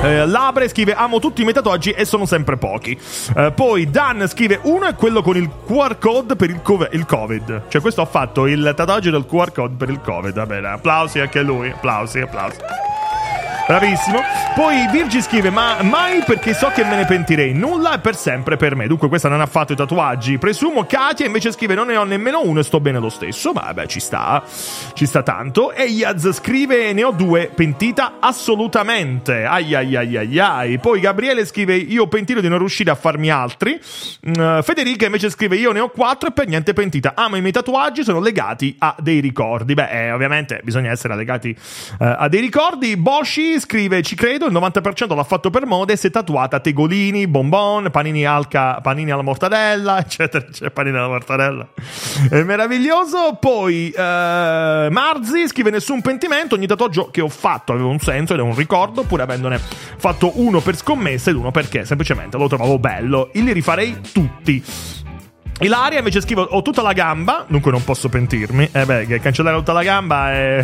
Eh, 0.00 0.26
Labre 0.26 0.68
scrive 0.68 0.94
amo 0.94 1.18
tutti 1.18 1.42
i 1.42 1.44
miei 1.44 1.54
tatuaggi 1.54 1.90
e 1.90 2.06
sono 2.06 2.24
sempre 2.24 2.56
pochi. 2.56 2.98
Eh, 3.36 3.52
poi 3.54 3.90
Dan 3.90 4.26
scrive 4.26 4.58
uno 4.62 4.86
è 4.86 4.94
quello 4.94 5.20
con 5.20 5.36
il 5.36 5.50
QR 5.66 5.98
code 5.98 6.34
per 6.34 6.48
il, 6.48 6.62
cove- 6.62 6.88
il 6.92 7.04
covid. 7.04 7.64
Cioè 7.68 7.80
questo 7.82 8.00
ha 8.00 8.06
fatto 8.06 8.46
il 8.46 8.72
tatuaggio 8.74 9.10
del 9.10 9.26
QR 9.26 9.52
code 9.52 9.74
per 9.76 9.90
il 9.90 10.00
covid. 10.00 10.32
Va 10.32 10.46
bene 10.46 10.68
applausi 10.68 11.20
anche 11.20 11.40
a 11.40 11.42
lui 11.42 11.68
applausi 11.68 12.20
applausi 12.20 12.56
Bravissimo. 13.66 14.20
Poi 14.54 14.88
Virgi 14.90 15.22
scrive: 15.22 15.48
Ma 15.50 15.82
mai 15.82 16.22
perché 16.24 16.52
so 16.52 16.68
che 16.74 16.84
me 16.84 16.96
ne 16.96 17.04
pentirei. 17.04 17.54
Nulla 17.54 17.94
è 17.94 18.00
per 18.00 18.16
sempre 18.16 18.56
per 18.56 18.74
me. 18.74 18.88
Dunque, 18.88 19.08
questa 19.08 19.28
non 19.28 19.40
ha 19.40 19.46
fatto 19.46 19.72
i 19.72 19.76
tatuaggi. 19.76 20.36
Presumo. 20.36 20.84
Katia 20.84 21.26
invece 21.26 21.52
scrive: 21.52 21.74
Non 21.74 21.86
ne 21.86 21.96
ho 21.96 22.04
nemmeno 22.04 22.42
uno 22.42 22.60
e 22.60 22.64
sto 22.64 22.80
bene 22.80 22.98
lo 22.98 23.08
stesso. 23.08 23.52
Ma 23.52 23.62
vabbè, 23.62 23.86
ci 23.86 24.00
sta. 24.00 24.42
Ci 24.92 25.06
sta 25.06 25.22
tanto. 25.22 25.72
E 25.72 25.84
Yaz 25.84 26.32
scrive: 26.32 26.92
Ne 26.92 27.04
ho 27.04 27.12
due. 27.12 27.50
Pentita 27.54 28.14
assolutamente. 28.18 29.44
Ai 29.44 29.74
ai 29.74 29.96
ai 29.96 30.16
ai 30.16 30.38
ai. 30.38 30.78
Poi 30.78 31.00
Gabriele 31.00 31.46
scrive: 31.46 31.76
Io 31.76 32.08
pentito 32.08 32.40
di 32.40 32.48
non 32.48 32.58
riuscire 32.58 32.90
a 32.90 32.96
farmi 32.96 33.30
altri. 33.30 33.80
Mm, 34.28 34.60
Federica 34.60 35.06
invece 35.06 35.30
scrive: 35.30 35.56
Io 35.56 35.70
ne 35.70 35.80
ho 35.80 35.88
quattro 35.88 36.28
e 36.28 36.32
per 36.32 36.48
niente 36.48 36.72
pentita. 36.72 37.12
Amo 37.14 37.36
i 37.36 37.40
miei 37.40 37.52
tatuaggi, 37.52 38.02
sono 38.02 38.20
legati 38.20 38.74
a 38.80 38.96
dei 38.98 39.20
ricordi. 39.20 39.74
Beh, 39.74 40.06
eh, 40.06 40.12
ovviamente 40.12 40.60
bisogna 40.64 40.90
essere 40.90 41.14
legati 41.14 41.50
eh, 41.50 42.16
a 42.18 42.28
dei 42.28 42.40
ricordi. 42.40 42.96
Boshi 42.96 43.51
scrive: 43.58 44.02
Ci 44.02 44.14
credo, 44.14 44.46
il 44.46 44.52
90% 44.52 45.14
l'ha 45.14 45.24
fatto 45.24 45.50
per 45.50 45.66
moda 45.66 45.92
e 45.92 45.96
si 45.96 46.08
è 46.08 46.10
tatuata 46.10 46.60
tegolini, 46.60 47.26
bonbon, 47.26 47.90
panini, 47.90 48.24
alca, 48.24 48.80
panini 48.80 49.10
alla 49.10 49.22
mortadella, 49.22 49.98
eccetera, 50.00 50.44
eccetera. 50.44 50.70
Panini 50.70 50.96
alla 50.96 51.08
mortadella. 51.08 51.68
È 52.28 52.42
meraviglioso. 52.42 53.36
Poi 53.40 53.90
eh, 53.90 54.88
Marzi 54.90 55.48
scrive: 55.48 55.70
Nessun 55.70 56.00
pentimento. 56.00 56.54
Ogni 56.54 56.66
tatuaggio 56.66 57.10
che 57.10 57.20
ho 57.20 57.28
fatto 57.28 57.72
aveva 57.72 57.88
un 57.88 57.98
senso 57.98 58.34
ed 58.34 58.40
è 58.40 58.42
un 58.42 58.54
ricordo, 58.54 59.02
pur 59.04 59.20
avendone 59.20 59.58
fatto 59.58 60.32
uno 60.40 60.60
per 60.60 60.76
scommessa 60.76 61.30
ed 61.30 61.36
uno 61.36 61.50
perché 61.50 61.84
semplicemente 61.84 62.36
lo 62.36 62.48
trovavo 62.48 62.78
bello. 62.78 63.32
E 63.32 63.40
li 63.40 63.52
rifarei 63.52 64.00
tutti. 64.12 64.62
Ilaria 65.60 65.98
invece 65.98 66.20
scrive 66.20 66.44
ho 66.48 66.60
tutta 66.62 66.82
la 66.82 66.92
gamba, 66.92 67.44
dunque 67.46 67.70
non 67.70 67.84
posso 67.84 68.08
pentirmi. 68.08 68.68
Eh 68.72 68.84
beh, 68.84 69.20
cancellare 69.20 69.56
tutta 69.58 69.72
la 69.72 69.82
gamba 69.84 70.32
è, 70.32 70.56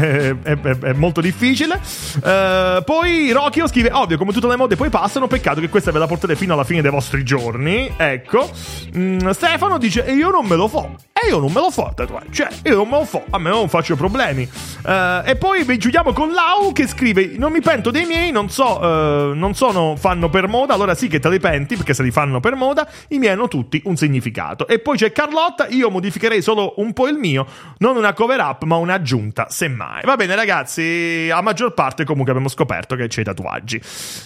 è- 0.42 0.58
è- 0.60 0.78
è 0.78 0.92
molto 0.94 1.20
difficile. 1.20 1.80
Eh, 2.24 2.82
poi 2.84 3.30
Rocchio 3.30 3.68
scrive 3.68 3.90
ovvio, 3.92 4.18
come 4.18 4.32
tutte 4.32 4.48
le 4.48 4.56
mode 4.56 4.74
poi 4.74 4.88
passano, 4.90 5.28
peccato 5.28 5.60
che 5.60 5.68
questa 5.68 5.92
ve 5.92 5.98
la 6.00 6.06
portate 6.08 6.34
fino 6.34 6.54
alla 6.54 6.64
fine 6.64 6.82
dei 6.82 6.90
vostri 6.90 7.22
giorni. 7.22 7.92
Ecco. 7.96 8.50
Mm, 8.96 9.28
Stefano 9.30 9.78
dice 9.78 10.04
e 10.04 10.14
io 10.14 10.30
non 10.30 10.46
me 10.46 10.56
lo 10.56 10.66
fo. 10.66 10.96
E 11.12 11.28
io 11.28 11.38
non 11.38 11.52
me 11.52 11.60
lo 11.60 11.70
fo. 11.70 11.92
Cioè, 12.30 12.48
io 12.64 12.76
non 12.76 12.88
me 12.88 12.98
lo 12.98 13.04
fo, 13.04 13.24
a 13.30 13.38
me 13.38 13.50
non 13.50 13.68
faccio 13.68 13.94
problemi. 13.94 14.48
Eh, 14.86 15.22
e 15.26 15.36
poi 15.36 15.62
vi 15.64 15.76
chiudiamo 15.76 16.12
con 16.12 16.32
Lau 16.32 16.72
che 16.72 16.86
scrive 16.88 17.34
non 17.36 17.52
mi 17.52 17.60
pento 17.60 17.90
dei 17.90 18.04
miei, 18.06 18.30
non 18.32 18.48
so, 18.50 18.80
eh, 18.80 19.34
non 19.34 19.54
sono 19.54 19.94
fanno 19.96 20.28
per 20.28 20.48
moda, 20.48 20.74
allora 20.74 20.94
sì 20.94 21.06
che 21.08 21.18
te 21.20 21.28
li 21.28 21.38
penti 21.40 21.76
perché 21.76 21.94
se 21.94 22.02
li 22.02 22.10
fanno 22.10 22.40
per 22.40 22.54
moda, 22.54 22.88
i 23.08 23.18
miei 23.18 23.32
hanno 23.32 23.48
tutti 23.48 23.80
un 23.84 23.96
significato. 23.96 24.66
E 24.66 24.77
poi 24.78 24.96
c'è 24.96 25.12
Carlotta, 25.12 25.66
io 25.68 25.90
modificherei 25.90 26.42
solo 26.42 26.74
un 26.76 26.92
po' 26.92 27.08
il 27.08 27.16
mio, 27.16 27.46
non 27.78 27.96
una 27.96 28.12
cover 28.12 28.40
up 28.40 28.64
ma 28.64 28.76
un'aggiunta, 28.76 29.46
semmai. 29.48 30.02
Va 30.04 30.16
bene 30.16 30.34
ragazzi, 30.34 31.30
a 31.32 31.40
maggior 31.40 31.74
parte 31.74 32.04
comunque 32.04 32.32
abbiamo 32.32 32.48
scoperto 32.50 32.96
che 32.96 33.08
c'è 33.08 33.20
i 33.20 33.24
tatuaggi. 33.24 33.80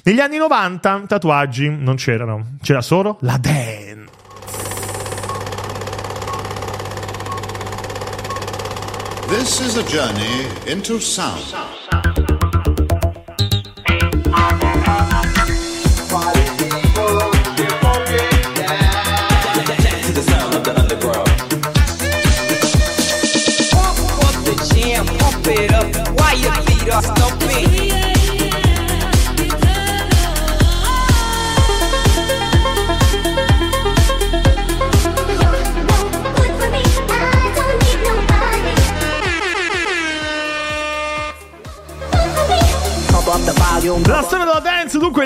Negli 0.05 0.21
anni 0.21 0.37
90 0.37 1.03
tatuaggi 1.07 1.69
non 1.69 1.97
c'erano, 1.97 2.57
c'era 2.63 2.81
solo 2.81 3.19
la 3.21 3.37
dance. 3.39 4.21
This 9.29 9.61
is 9.61 9.77
a 9.79 9.83
journey 9.85 10.47
into 10.67 11.01
sound. 11.01 11.82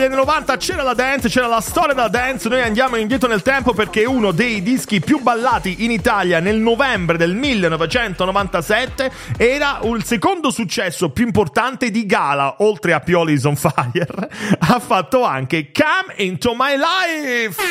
Anni 0.07 0.17
90 0.17 0.57
c'era 0.57 0.83
la 0.83 0.95
dance, 0.95 1.29
c'era 1.29 1.47
la 1.47 1.61
storia 1.61 1.95
della 1.95 2.09
dance, 2.09 2.49
noi 2.49 2.63
andiamo 2.63 2.97
indietro 2.97 3.29
nel 3.29 3.43
tempo 3.43 3.75
perché 3.75 4.05
uno 4.05 4.31
dei 4.31 4.63
dischi 4.63 5.01
più 5.01 5.21
ballati 5.21 5.85
in 5.85 5.91
Italia 5.91 6.41
nel 6.41 6.57
novembre 6.57 7.17
del 7.17 7.35
1997 7.35 9.11
era 9.37 9.81
il 9.83 10.05
secondo 10.05 10.51
successo 10.51 11.11
più 11.11 11.27
importante 11.27 11.91
di 11.91 12.07
Gala, 12.07 12.57
oltre 12.59 12.93
a 12.93 13.01
Pioli 13.01 13.33
is 13.33 13.45
on 13.45 13.57
Fire, 13.57 14.31
ha 14.59 14.79
fatto 14.79 15.25
anche 15.25 15.71
Come 15.73 16.15
Into 16.25 16.55
My 16.57 16.77
Life. 16.77 17.63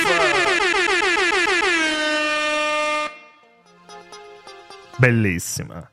Bellissima. 4.98 5.90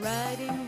Riding 0.00 0.59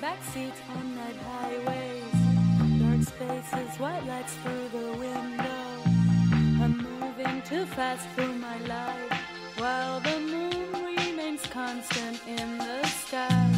fast 7.82 8.08
through 8.10 8.34
my 8.34 8.58
life, 8.74 9.12
while 9.58 9.98
the 9.98 10.20
moon 10.20 10.94
remains 10.96 11.44
constant 11.46 12.16
in 12.28 12.58
the 12.58 12.86
sky. 12.86 13.51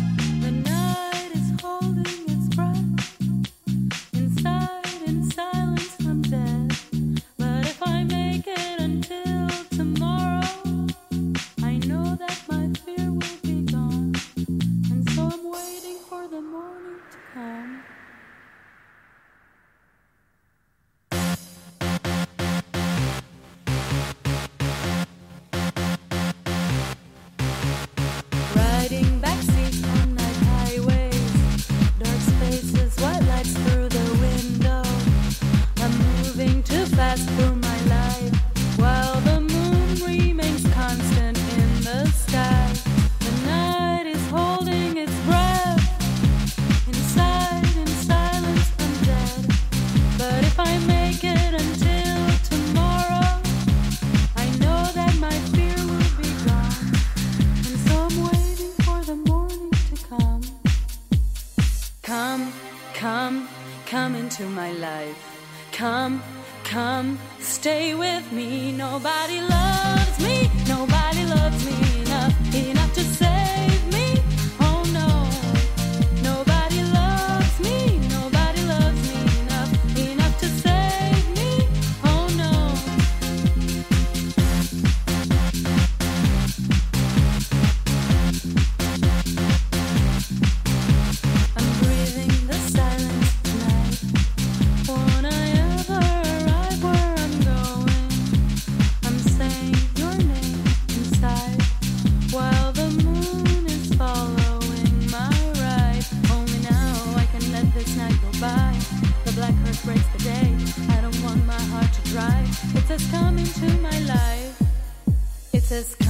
This. 115.75 116.04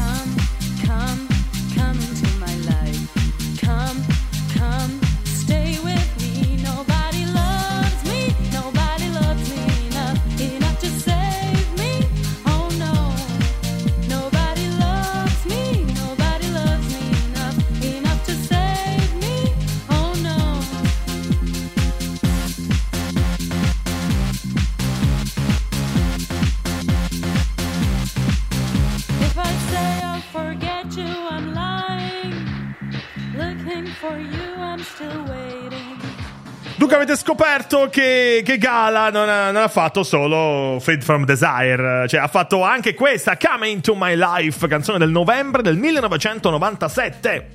Scoperto 37.34 37.88
che, 37.90 38.42
che 38.44 38.58
Gala 38.58 39.10
non 39.10 39.28
ha, 39.28 39.50
non 39.50 39.62
ha 39.62 39.68
fatto 39.68 40.04
solo 40.04 40.78
Fade 40.78 41.00
from 41.00 41.24
Desire, 41.24 42.06
cioè 42.06 42.20
ha 42.20 42.28
fatto 42.28 42.62
anche 42.62 42.94
questa 42.94 43.36
Come 43.36 43.68
Into 43.70 43.96
My 43.96 44.14
Life, 44.16 44.68
canzone 44.68 44.98
del 44.98 45.10
novembre 45.10 45.60
del 45.60 45.76
1997. 45.76 47.48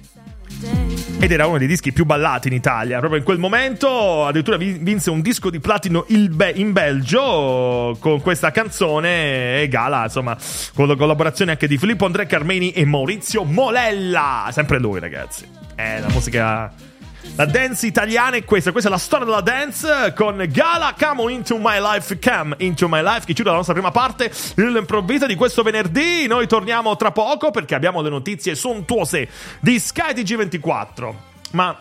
Ed 1.22 1.32
era 1.32 1.48
uno 1.48 1.58
dei 1.58 1.68
dischi 1.68 1.94
più 1.94 2.04
ballati 2.04 2.50
in 2.50 2.56
Italia. 2.56 2.98
Proprio 2.98 3.20
in 3.20 3.26
quel 3.26 3.38
momento 3.38 4.26
addirittura 4.26 4.58
vi- 4.58 4.80
vinse 4.82 5.12
un 5.12 5.22
disco 5.22 5.50
di 5.50 5.62
platino 5.62 6.04
in 6.08 6.72
Belgio 6.74 7.96
con 8.02 8.20
questa 8.22 8.52
canzone 8.52 9.62
e 9.62 9.68
Gala, 9.70 10.04
insomma, 10.04 10.36
con 10.74 10.90
la 10.90 10.96
collaborazione 10.98 11.52
anche 11.52 11.68
di 11.68 11.78
Filippo 11.78 12.06
Andrea 12.06 12.26
Carmeni 12.26 12.72
e 12.72 12.84
Maurizio 12.84 13.46
Molella. 13.46 14.50
Sempre 14.52 14.78
lui, 14.78 15.00
ragazzi. 15.00 15.46
È 15.74 16.00
la 16.02 16.10
musica... 16.10 16.88
La 17.36 17.46
dance 17.46 17.86
italiana 17.86 18.38
è 18.38 18.44
questa, 18.46 18.72
questa 18.72 18.90
è 18.90 18.92
la 18.92 18.98
storia 18.98 19.26
della 19.26 19.42
dance 19.42 20.14
con 20.16 20.44
Gala 20.50 20.96
Come 20.98 21.34
Into 21.34 21.58
My 21.58 21.80
Life, 21.80 22.18
Come 22.20 22.56
Into 22.60 22.88
My 22.88 23.02
Life 23.02 23.26
che 23.26 23.34
chiude 23.34 23.50
la 23.50 23.58
nostra 23.58 23.74
prima 23.74 23.92
parte 23.92 24.32
dell'improvvisa 24.56 25.26
di 25.26 25.36
questo 25.36 25.62
venerdì. 25.62 26.28
Noi 26.28 26.48
torniamo 26.48 26.96
tra 26.96 27.12
poco 27.12 27.52
perché 27.52 27.76
abbiamo 27.76 28.02
le 28.02 28.10
notizie 28.10 28.56
sontuose 28.56 29.28
di 29.60 29.80
Sky 29.80 30.14
TG24. 30.14 31.14
Ma 31.52 31.78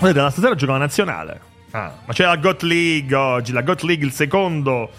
vedete, 0.00 0.20
la 0.20 0.30
stasera 0.30 0.54
gioca 0.54 0.72
la 0.72 0.78
nazionale. 0.78 1.40
Ah, 1.70 1.92
ma 2.04 2.12
c'è 2.12 2.24
la 2.24 2.36
GOT 2.36 2.62
League 2.62 3.14
oggi, 3.14 3.52
la 3.52 3.62
GOT 3.62 3.82
League 3.82 4.04
il 4.04 4.12
secondo 4.12 4.90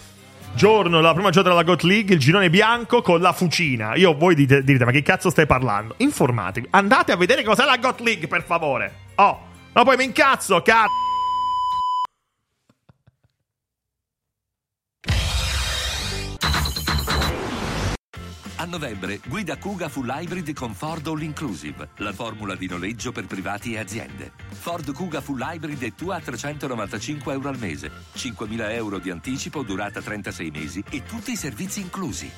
giorno, 0.54 1.00
la 1.00 1.14
prima 1.14 1.30
giornata 1.30 1.56
della 1.56 1.68
GOT 1.68 1.84
League, 1.84 2.14
il 2.14 2.20
girone 2.20 2.50
bianco 2.50 3.02
con 3.02 3.22
la 3.22 3.34
fucina. 3.34 3.96
Io 3.96 4.16
voi 4.16 4.36
dite, 4.36 4.64
direte, 4.64 4.86
ma 4.86 4.92
che 4.92 5.02
cazzo 5.02 5.30
stai 5.30 5.46
parlando? 5.46 5.96
Informatevi, 5.98 6.68
andate 6.72 7.12
a 7.12 7.16
vedere 7.16 7.44
cos'è 7.44 7.66
la 7.66 7.78
GOT 7.78 8.00
League, 8.02 8.28
per 8.28 8.44
favore. 8.44 9.08
Oh, 9.16 9.48
ma 9.80 9.86
poi 9.86 9.96
mi 9.96 10.04
incazzo, 10.04 10.62
cazzo. 10.62 11.08
A 18.56 18.66
novembre, 18.66 19.22
guida 19.26 19.58
Kuga 19.58 19.88
Full 19.88 20.10
Hybrid 20.14 20.52
con 20.54 20.74
Ford 20.74 21.08
All 21.08 21.22
Inclusive, 21.22 21.92
la 21.98 22.12
formula 22.12 22.56
di 22.56 22.68
noleggio 22.68 23.14
per 23.14 23.26
privati 23.26 23.74
e 23.74 23.80
aziende. 23.80 24.34
Ford 24.50 24.92
Kuga 24.92 25.22
Full 25.22 25.40
Hybrid 25.40 25.82
è 25.82 25.94
tua 25.94 26.18
a 26.18 26.20
395 26.20 27.32
euro 27.32 27.48
al 27.48 27.58
mese, 27.58 27.90
5.000 28.14 28.72
euro 28.74 29.00
di 29.00 29.12
anticipo, 29.12 29.64
durata 29.64 30.02
36 30.02 30.52
mesi 30.52 30.84
e 30.90 31.04
tutti 31.04 31.32
i 31.32 31.38
servizi 31.38 31.80
inclusi. 31.80 32.30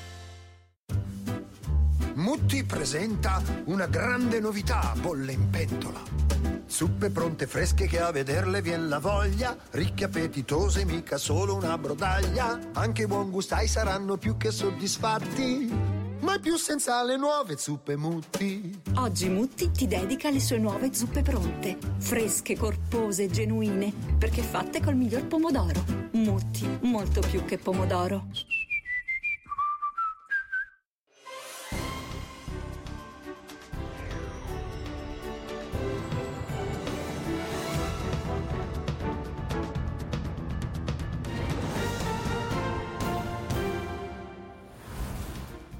Mutti 2.14 2.62
presenta 2.62 3.42
una 3.64 3.86
grande 3.86 4.38
novità, 4.38 4.92
bolle 5.00 5.32
in 5.32 5.50
pentola. 5.50 6.51
Zuppe 6.72 7.10
pronte 7.10 7.46
fresche 7.46 7.86
che 7.86 8.00
a 8.00 8.10
vederle 8.10 8.62
vien 8.62 8.88
la 8.88 8.98
voglia, 8.98 9.54
ricche 9.72 10.04
appetitose, 10.04 10.86
mica 10.86 11.18
solo 11.18 11.54
una 11.54 11.76
brodaglia. 11.76 12.58
Anche 12.72 13.02
i 13.02 13.06
buon 13.06 13.30
gustai 13.30 13.68
saranno 13.68 14.16
più 14.16 14.38
che 14.38 14.50
soddisfatti. 14.50 15.70
Mai 16.20 16.40
più 16.40 16.56
senza 16.56 17.04
le 17.04 17.18
nuove 17.18 17.58
zuppe 17.58 17.94
Mutti. 17.96 18.80
Oggi 18.94 19.28
Mutti 19.28 19.70
ti 19.70 19.86
dedica 19.86 20.30
le 20.30 20.40
sue 20.40 20.56
nuove 20.56 20.94
zuppe 20.94 21.20
pronte, 21.20 21.76
fresche, 21.98 22.56
corpose, 22.56 23.28
genuine, 23.28 23.92
perché 24.16 24.40
fatte 24.40 24.80
col 24.80 24.96
miglior 24.96 25.26
pomodoro. 25.26 25.84
Mutti, 26.12 26.66
molto 26.80 27.20
più 27.20 27.44
che 27.44 27.58
pomodoro. 27.58 28.28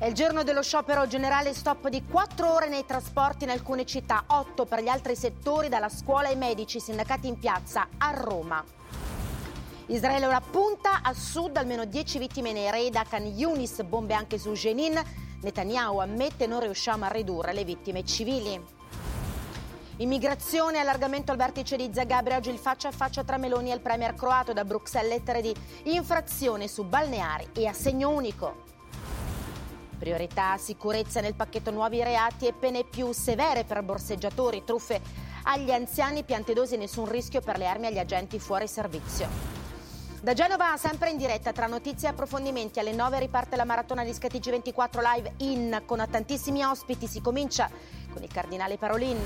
È 0.02 0.06
il 0.06 0.14
giorno 0.14 0.42
dello 0.42 0.64
sciopero 0.64 1.06
generale, 1.06 1.54
stop 1.54 1.86
di 1.86 2.02
4 2.04 2.52
ore 2.52 2.68
nei 2.68 2.84
trasporti 2.84 3.44
in 3.44 3.50
alcune 3.50 3.86
città, 3.86 4.24
8 4.26 4.64
per 4.64 4.82
gli 4.82 4.88
altri 4.88 5.14
settori, 5.14 5.68
dalla 5.68 5.88
scuola 5.88 6.26
ai 6.26 6.34
medici, 6.34 6.80
sindacati 6.80 7.28
in 7.28 7.38
piazza 7.38 7.86
a 7.98 8.10
Roma. 8.10 8.64
Israele 9.86 10.26
ora 10.26 10.40
punta 10.40 11.02
a 11.04 11.14
sud, 11.14 11.56
almeno 11.56 11.84
10 11.84 12.18
vittime 12.18 12.52
nei 12.52 12.68
raid 12.68 12.96
a 12.96 13.04
Khan 13.04 13.26
Yunis, 13.26 13.80
bombe 13.82 14.14
anche 14.14 14.38
su 14.38 14.50
Jenin. 14.54 15.00
Netanyahu 15.40 15.98
ammette 15.98 16.48
non 16.48 16.58
riusciamo 16.58 17.04
a 17.04 17.08
ridurre 17.08 17.52
le 17.52 17.62
vittime 17.62 18.04
civili. 18.04 18.60
Immigrazione, 19.98 20.80
allargamento 20.80 21.30
al 21.30 21.38
vertice 21.38 21.76
di 21.76 21.88
Zagabria, 21.94 22.38
oggi 22.38 22.50
il 22.50 22.58
faccia 22.58 22.88
a 22.88 22.92
faccia 22.92 23.22
tra 23.22 23.36
Meloni 23.36 23.70
e 23.70 23.74
il 23.74 23.80
premier 23.80 24.16
croato 24.16 24.52
da 24.52 24.64
Bruxelles, 24.64 25.12
lettere 25.12 25.40
di 25.42 25.54
infrazione 25.84 26.66
su 26.66 26.82
balneari 26.82 27.50
e 27.52 27.68
assegno 27.68 28.10
unico. 28.10 28.71
Priorità 30.02 30.56
sicurezza 30.56 31.20
nel 31.20 31.36
pacchetto 31.36 31.70
nuovi 31.70 32.02
reati 32.02 32.48
e 32.48 32.52
pene 32.52 32.82
più 32.82 33.12
severe 33.12 33.62
per 33.62 33.84
borseggiatori, 33.84 34.64
truffe 34.64 35.00
agli 35.44 35.70
anziani, 35.70 36.24
piante 36.24 36.54
dosi, 36.54 36.76
nessun 36.76 37.08
rischio 37.08 37.40
per 37.40 37.56
le 37.56 37.68
armi 37.68 37.86
agli 37.86 38.00
agenti 38.00 38.40
fuori 38.40 38.66
servizio. 38.66 39.28
Da 40.20 40.32
Genova, 40.32 40.76
sempre 40.76 41.10
in 41.10 41.18
diretta, 41.18 41.52
tra 41.52 41.68
notizie 41.68 42.08
e 42.08 42.10
approfondimenti, 42.10 42.80
alle 42.80 42.90
9 42.90 43.20
riparte 43.20 43.54
la 43.54 43.64
maratona 43.64 44.02
di 44.02 44.12
SkyTG 44.12 44.50
24 44.50 45.00
Live 45.00 45.34
in 45.36 45.82
con 45.86 46.04
tantissimi 46.10 46.64
ospiti. 46.64 47.06
Si 47.06 47.20
comincia 47.20 47.70
con 48.12 48.24
il 48.24 48.32
cardinale 48.32 48.78
Parolin. 48.78 49.24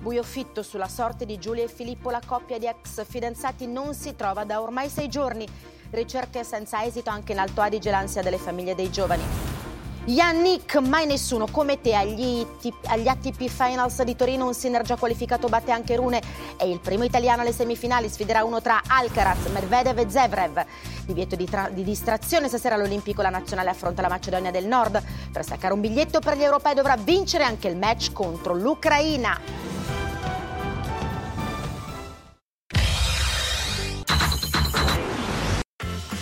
Buio 0.00 0.24
fitto 0.24 0.64
sulla 0.64 0.88
sorte 0.88 1.24
di 1.24 1.38
Giulia 1.38 1.62
e 1.62 1.68
Filippo, 1.68 2.10
la 2.10 2.20
coppia 2.26 2.58
di 2.58 2.66
ex 2.66 3.06
fidanzati 3.06 3.68
non 3.68 3.94
si 3.94 4.16
trova 4.16 4.42
da 4.42 4.60
ormai 4.60 4.88
sei 4.88 5.08
giorni. 5.08 5.46
Ricerche 5.90 6.42
senza 6.42 6.82
esito 6.82 7.10
anche 7.10 7.30
in 7.30 7.38
Alto 7.38 7.60
Adige 7.60 7.92
l'ansia 7.92 8.22
delle 8.22 8.38
famiglie 8.38 8.74
dei 8.74 8.90
giovani. 8.90 9.63
Yannick, 10.06 10.76
mai 10.80 11.06
nessuno 11.06 11.46
come 11.50 11.80
te 11.80 11.94
agli, 11.94 12.46
agli 12.88 13.08
ATP 13.08 13.48
Finals 13.48 14.02
di 14.02 14.14
Torino, 14.14 14.46
un 14.46 14.52
sinner 14.52 14.82
già 14.82 14.96
qualificato 14.96 15.48
batte 15.48 15.72
anche 15.72 15.96
Rune, 15.96 16.20
è 16.58 16.64
il 16.64 16.78
primo 16.78 17.04
italiano 17.04 17.40
alle 17.40 17.52
semifinali, 17.52 18.10
sfiderà 18.10 18.44
uno 18.44 18.60
tra 18.60 18.82
Alcaraz, 18.86 19.46
Medvedev 19.46 19.98
e 19.98 20.10
Zevrev. 20.10 20.64
Divieto 21.06 21.36
di, 21.36 21.46
tra- 21.46 21.70
di 21.72 21.82
distrazione, 21.82 22.48
stasera 22.48 22.74
all'Olimpico 22.74 23.22
la 23.22 23.30
nazionale 23.30 23.70
affronta 23.70 24.02
la 24.02 24.08
Macedonia 24.08 24.50
del 24.50 24.66
Nord. 24.66 25.02
Per 25.32 25.42
staccare 25.42 25.72
un 25.72 25.80
biglietto 25.80 26.18
per 26.18 26.36
gli 26.36 26.42
europei 26.42 26.74
dovrà 26.74 26.96
vincere 26.96 27.44
anche 27.44 27.68
il 27.68 27.76
match 27.76 28.12
contro 28.12 28.52
l'Ucraina. 28.52 30.03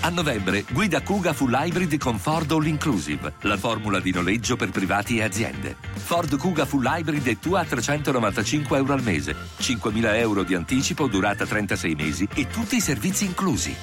A 0.05 0.09
novembre, 0.09 0.65
guida 0.73 1.01
Kuga 1.01 1.33
Full 1.33 1.53
Hybrid 1.57 1.97
con 1.97 2.19
Ford 2.19 2.51
All 2.51 2.67
Inclusive, 2.67 3.35
la 3.43 3.57
formula 3.57 4.01
di 4.01 4.11
noleggio 4.11 4.57
per 4.57 4.71
privati 4.71 5.19
e 5.19 5.23
aziende. 5.23 5.77
Ford 5.95 6.37
Kuga 6.39 6.67
Full 6.67 6.85
Hybrid 6.85 7.25
è 7.29 7.39
tua 7.39 7.61
a 7.61 7.65
395 7.65 8.79
euro 8.79 8.95
al 8.95 9.03
mese, 9.05 9.37
5.000 9.61 10.17
euro 10.17 10.43
di 10.43 10.57
anticipo, 10.57 11.07
durata 11.07 11.47
36 11.47 11.95
mesi 11.95 12.29
e 12.35 12.49
tutti 12.49 12.75
i 12.75 12.81
servizi 12.81 13.27
inclusi. 13.27 13.77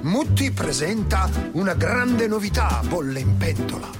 Mutti 0.00 0.52
presenta 0.52 1.28
una 1.52 1.74
grande 1.74 2.28
novità, 2.28 2.80
bolle 2.88 3.20
in 3.20 3.36
pentola. 3.36 3.90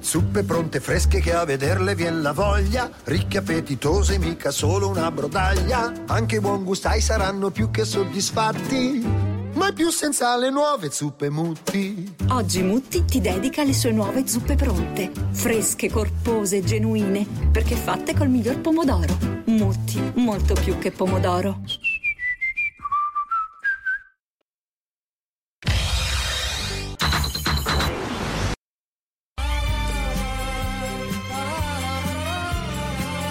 Zuppe 0.00 0.42
pronte 0.42 0.80
fresche 0.80 1.20
che 1.20 1.32
a 1.32 1.44
vederle 1.44 1.94
vien 1.94 2.22
la 2.22 2.32
voglia, 2.32 2.90
ricche 3.04 3.38
appetitose, 3.38 4.18
mica 4.18 4.50
solo 4.50 4.88
una 4.88 5.12
brodaglia. 5.12 5.92
Anche 6.06 6.36
i 6.36 6.40
buon 6.40 6.64
gustai 6.64 7.00
saranno 7.00 7.50
più 7.50 7.70
che 7.70 7.84
soddisfatti 7.84 9.13
mai 9.54 9.72
più 9.72 9.90
senza 9.90 10.36
le 10.36 10.50
nuove 10.50 10.90
zuppe 10.90 11.30
Mutti. 11.30 12.14
Oggi 12.28 12.62
Mutti 12.62 13.04
ti 13.04 13.20
dedica 13.20 13.62
le 13.62 13.72
sue 13.72 13.92
nuove 13.92 14.26
zuppe 14.26 14.54
pronte, 14.54 15.10
fresche, 15.32 15.90
corpose, 15.90 16.62
genuine, 16.62 17.26
perché 17.50 17.74
fatte 17.74 18.14
col 18.14 18.28
miglior 18.28 18.60
pomodoro. 18.60 19.16
Mutti, 19.46 20.12
molto 20.14 20.54
più 20.54 20.78
che 20.78 20.90
pomodoro. 20.90 21.60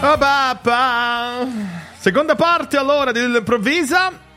Oh. 0.05 1.51
Seconda 1.97 2.35
parte 2.35 2.75
allora 2.75 3.13
dell'improvvisa 3.13 4.32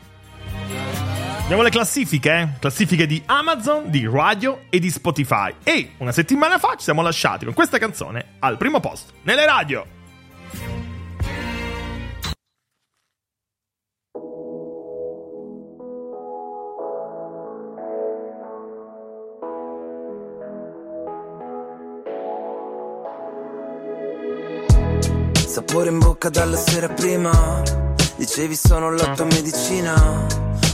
Abbiamo 1.47 1.63
le 1.63 1.71
classifiche, 1.73 2.29
eh? 2.29 2.49
classifiche 2.59 3.07
di 3.07 3.23
Amazon, 3.25 3.89
di 3.89 4.05
radio 4.05 4.63
e 4.69 4.79
di 4.79 4.89
Spotify. 4.89 5.53
E 5.63 5.93
una 5.99 6.11
settimana 6.11 6.57
fa 6.57 6.75
ci 6.75 6.83
siamo 6.83 7.01
lasciati 7.01 7.45
con 7.45 7.53
questa 7.53 7.77
canzone 7.77 8.33
al 8.39 8.57
primo 8.57 8.81
posto, 8.81 9.13
nelle 9.21 9.45
radio. 9.45 9.85
Sapore 25.47 25.89
in 25.91 25.99
bocca 25.99 26.27
dalla 26.29 26.57
sera 26.57 26.89
prima 26.89 27.63
Dicevi 28.17 28.55
sono 28.55 28.91
la 28.91 29.13
tua 29.13 29.25
medicina 29.25 30.46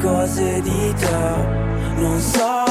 Cose 0.00 0.62
di 0.62 0.94
te 0.94 1.70
non 1.96 2.18
so. 2.20 2.64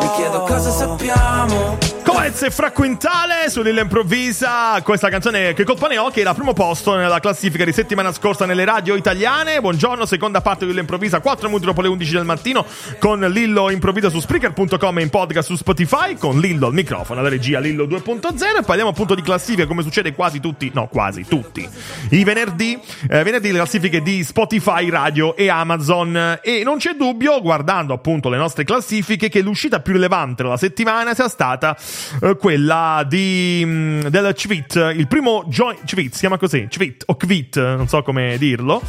Mi 0.00 0.10
chiedo 0.16 0.42
cosa 0.42 0.70
sappiamo 0.70 1.78
Coez 2.04 2.42
e 2.42 2.50
Fra 2.50 2.70
Quintale 2.70 3.46
Improvvisa. 3.80 4.80
Questa 4.82 5.08
canzone 5.08 5.54
che 5.54 5.64
colpa 5.64 5.88
ne 5.88 5.96
ho, 5.96 6.10
che 6.10 6.20
era 6.20 6.30
al 6.30 6.36
primo 6.36 6.52
posto 6.52 6.94
nella 6.94 7.18
classifica 7.18 7.64
di 7.64 7.72
settimana 7.72 8.12
scorsa 8.12 8.44
nelle 8.44 8.64
radio 8.66 8.94
italiane. 8.94 9.60
Buongiorno, 9.60 10.04
seconda 10.04 10.42
parte 10.42 10.66
di 10.66 10.78
Improvvisa, 10.78 11.20
4 11.20 11.46
minuti 11.46 11.64
dopo 11.64 11.80
le 11.80 11.88
11 11.88 12.12
del 12.12 12.24
mattino, 12.24 12.66
con 12.98 13.20
Lillo 13.20 13.70
Improvvisa 13.70 14.10
su 14.10 14.20
Spreaker.com 14.20 14.98
e 14.98 15.02
in 15.02 15.08
podcast 15.08 15.48
su 15.48 15.56
Spotify, 15.56 16.16
con 16.16 16.38
Lillo 16.40 16.66
al 16.66 16.74
microfono, 16.74 17.20
alla 17.20 17.30
regia 17.30 17.58
Lillo 17.58 17.84
2.0. 17.86 18.58
E 18.58 18.62
parliamo 18.62 18.90
appunto 18.90 19.14
di 19.14 19.22
classifiche, 19.22 19.66
come 19.66 19.82
succede 19.82 20.12
quasi 20.14 20.40
tutti, 20.40 20.70
no, 20.74 20.88
quasi 20.88 21.24
tutti, 21.26 21.66
i 22.10 22.22
venerdì. 22.22 22.78
Eh, 23.08 23.22
venerdì 23.22 23.48
le 23.48 23.58
classifiche 23.58 24.02
di 24.02 24.22
Spotify, 24.24 24.90
radio 24.90 25.36
e 25.36 25.48
Amazon. 25.48 26.38
E 26.42 26.62
non 26.64 26.76
c'è 26.76 26.92
dubbio, 26.92 27.40
guardando 27.40 27.94
appunto 27.94 28.28
le 28.28 28.36
nostre 28.36 28.64
classifiche, 28.64 29.30
che 29.30 29.40
l'uscita 29.40 29.80
più 29.80 29.94
rilevante 29.94 30.42
della 30.42 30.58
settimana 30.58 31.14
sia 31.14 31.28
stata 31.28 31.76
quella 32.38 33.04
di 33.06 33.62
mm, 33.64 34.00
del 34.06 34.32
Cvit, 34.34 34.92
il 34.94 35.06
primo 35.06 35.44
joint 35.48 35.84
Cvit, 35.84 36.12
si 36.12 36.20
chiama 36.20 36.38
così, 36.38 36.66
Cvit 36.68 37.04
o 37.06 37.16
Kvit, 37.16 37.56
non 37.56 37.88
so 37.88 38.02
come 38.02 38.36
dirlo. 38.38 38.82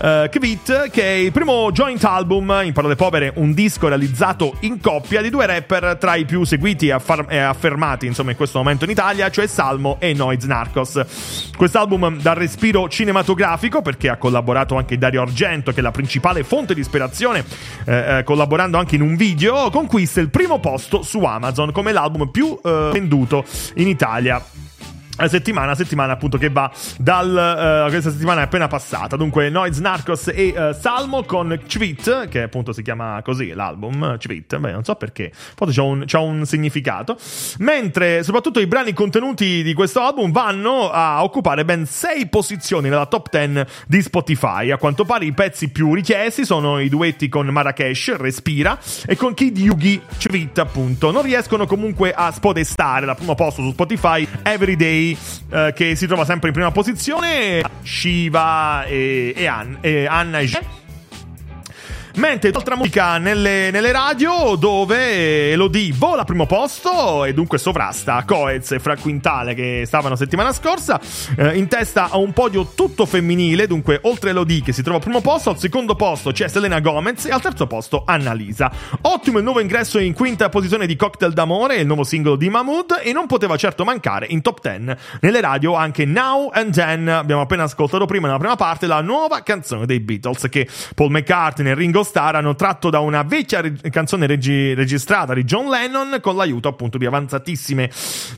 Eh, 0.00 0.28
Kvit 0.30 0.90
che 0.90 1.02
è 1.02 1.14
il 1.14 1.32
primo 1.32 1.70
joint 1.72 2.02
album, 2.04 2.60
in 2.64 2.72
parole 2.72 2.96
povere, 2.96 3.32
un 3.36 3.52
disco 3.52 3.88
realizzato 3.88 4.56
in 4.60 4.80
coppia 4.80 5.20
di 5.20 5.30
due 5.30 5.46
rapper 5.46 5.96
tra 5.98 6.14
i 6.16 6.24
più 6.24 6.44
seguiti 6.44 6.88
e, 6.88 6.92
affar- 6.92 7.30
affermati, 7.30 8.06
insomma, 8.06 8.30
in 8.30 8.36
questo 8.36 8.58
momento 8.58 8.84
in 8.84 8.90
Italia, 8.90 9.30
cioè 9.30 9.46
Salmo 9.46 9.96
e 10.00 10.12
Noiz 10.12 10.44
Narcos. 10.44 11.00
Quest'album 11.56 12.20
dà 12.20 12.32
respiro 12.32 12.88
cinematografico 12.88 13.82
perché 13.82 14.08
ha 14.08 14.16
collaborato 14.16 14.76
anche 14.76 14.98
Dario 14.98 15.22
Argento, 15.22 15.72
che 15.72 15.80
è 15.80 15.82
la 15.82 15.90
principale 15.90 16.42
fonte 16.42 16.74
di 16.74 16.80
ispirazione, 16.80 17.44
eh, 17.84 18.18
eh, 18.18 18.24
collaborando 18.24 18.78
anche 18.78 18.96
in 18.96 19.02
un 19.02 19.16
video, 19.16 19.70
conquista 19.70 20.20
il 20.20 20.30
primo 20.30 20.58
posto 20.58 21.02
su 21.02 21.22
Amazon 21.22 21.70
come 21.72 21.92
l'album 21.92 22.30
più 22.30 22.41
eh, 22.50 22.90
venduto 22.92 23.44
in 23.74 23.88
Italia. 23.88 24.44
La 25.18 25.28
settimana, 25.28 25.74
settimana 25.74 26.14
appunto 26.14 26.38
che 26.38 26.48
va 26.48 26.72
dal. 26.98 27.84
eh, 27.86 27.90
questa 27.90 28.10
settimana 28.10 28.40
è 28.40 28.44
appena 28.44 28.66
passata. 28.66 29.14
Dunque, 29.16 29.50
Noiz 29.50 29.78
Narcos 29.78 30.28
e 30.28 30.48
eh, 30.48 30.72
Salmo 30.72 31.24
con 31.24 31.60
Cvit, 31.66 32.28
che 32.28 32.42
appunto 32.42 32.72
si 32.72 32.82
chiama 32.82 33.20
così 33.22 33.52
l'album. 33.52 34.16
Cvit, 34.16 34.56
beh, 34.56 34.72
non 34.72 34.84
so 34.84 34.94
perché. 34.94 35.30
Poi 35.54 35.70
c'ha 35.72 35.82
un, 35.82 36.04
c'ha 36.06 36.18
un 36.18 36.46
significato. 36.46 37.18
Mentre 37.58 38.22
soprattutto 38.22 38.58
i 38.58 38.66
brani 38.66 38.94
contenuti 38.94 39.62
di 39.62 39.74
questo 39.74 40.00
album 40.00 40.32
vanno 40.32 40.90
a 40.90 41.22
occupare 41.22 41.66
ben 41.66 41.84
6 41.84 42.28
posizioni 42.28 42.88
nella 42.88 43.06
top 43.06 43.28
10 43.30 43.70
di 43.86 44.00
Spotify. 44.00 44.70
A 44.70 44.78
quanto 44.78 45.04
pare 45.04 45.26
i 45.26 45.32
pezzi 45.32 45.68
più 45.68 45.94
richiesti 45.94 46.46
sono 46.46 46.80
i 46.80 46.88
duetti 46.88 47.28
con 47.28 47.46
Marrakesh, 47.46 48.16
Respira, 48.16 48.78
e 49.06 49.14
con 49.14 49.34
Kid 49.34 49.58
Yugi, 49.58 50.00
Cvit, 50.18 50.58
appunto. 50.58 51.10
Non 51.10 51.22
riescono 51.22 51.66
comunque 51.66 52.14
a 52.14 52.32
spodestare 52.32 53.04
dal 53.04 53.14
primo 53.14 53.34
posto 53.34 53.60
su 53.60 53.72
Spotify 53.72 54.26
Everyday 54.42 55.01
eh, 55.50 55.72
che 55.74 55.96
si 55.96 56.06
trova 56.06 56.24
sempre 56.24 56.48
in 56.48 56.54
prima 56.54 56.70
posizione, 56.70 57.62
Shiva 57.82 58.84
e, 58.84 59.32
e, 59.36 59.46
An- 59.46 59.78
e 59.80 60.06
Anna 60.06 60.38
e 60.40 60.46
G. 60.46 60.58
Mentre 62.16 62.50
altra 62.50 62.76
musica 62.76 63.16
nelle, 63.16 63.70
nelle 63.70 63.90
radio 63.90 64.54
dove 64.56 65.50
Elodie 65.50 65.94
vola 65.96 66.24
primo 66.24 66.44
posto 66.44 67.24
e 67.24 67.32
dunque 67.32 67.56
sovrasta 67.56 68.22
Coez 68.26 68.72
e 68.72 68.78
Fra 68.78 68.96
Quintale 68.96 69.54
che 69.54 69.84
stavano 69.86 70.14
settimana 70.14 70.52
scorsa 70.52 71.00
eh, 71.36 71.56
in 71.56 71.68
testa 71.68 72.10
a 72.10 72.18
un 72.18 72.34
podio 72.34 72.72
tutto 72.74 73.06
femminile. 73.06 73.66
Dunque 73.66 73.98
oltre 74.02 74.30
Elodie 74.30 74.60
che 74.60 74.72
si 74.72 74.82
trova 74.82 74.98
al 74.98 75.02
primo 75.02 75.22
posto 75.22 75.50
al 75.50 75.58
secondo 75.58 75.94
posto 75.94 76.32
c'è 76.32 76.48
Selena 76.48 76.80
Gomez 76.80 77.24
e 77.24 77.30
al 77.30 77.40
terzo 77.40 77.66
posto 77.66 78.02
Annalisa. 78.04 78.70
Ottimo 79.00 79.38
il 79.38 79.44
nuovo 79.44 79.60
ingresso 79.60 79.98
in 79.98 80.12
quinta 80.12 80.50
posizione 80.50 80.86
di 80.86 80.96
Cocktail 80.96 81.32
d'Amore 81.32 81.76
il 81.76 81.86
nuovo 81.86 82.04
singolo 82.04 82.36
di 82.36 82.50
Mahmood 82.50 83.00
e 83.02 83.12
non 83.12 83.26
poteva 83.26 83.56
certo 83.56 83.84
mancare 83.84 84.26
in 84.28 84.42
top 84.42 84.60
10 84.60 85.00
nelle 85.20 85.40
radio 85.40 85.74
anche 85.76 86.04
Now 86.04 86.50
and 86.52 86.74
Then. 86.74 87.08
Abbiamo 87.08 87.40
appena 87.40 87.62
ascoltato 87.62 88.04
prima 88.04 88.26
nella 88.26 88.38
prima 88.38 88.56
parte 88.56 88.86
la 88.86 89.00
nuova 89.00 89.42
canzone 89.42 89.86
dei 89.86 90.00
Beatles 90.00 90.46
che 90.50 90.68
Paul 90.94 91.10
McCartney 91.10 91.72
e 91.72 91.74
Ringo 91.74 92.00
Ghost 92.02 92.16
Arano 92.16 92.56
tratto 92.56 92.90
da 92.90 92.98
una 92.98 93.22
vecchia 93.22 93.60
reg- 93.60 93.88
canzone 93.90 94.26
regi- 94.26 94.74
registrata 94.74 95.34
di 95.34 95.44
John 95.44 95.68
Lennon 95.70 96.18
con 96.20 96.34
l'aiuto 96.34 96.66
appunto 96.66 96.98
di 96.98 97.06
avanzatissime 97.06 97.88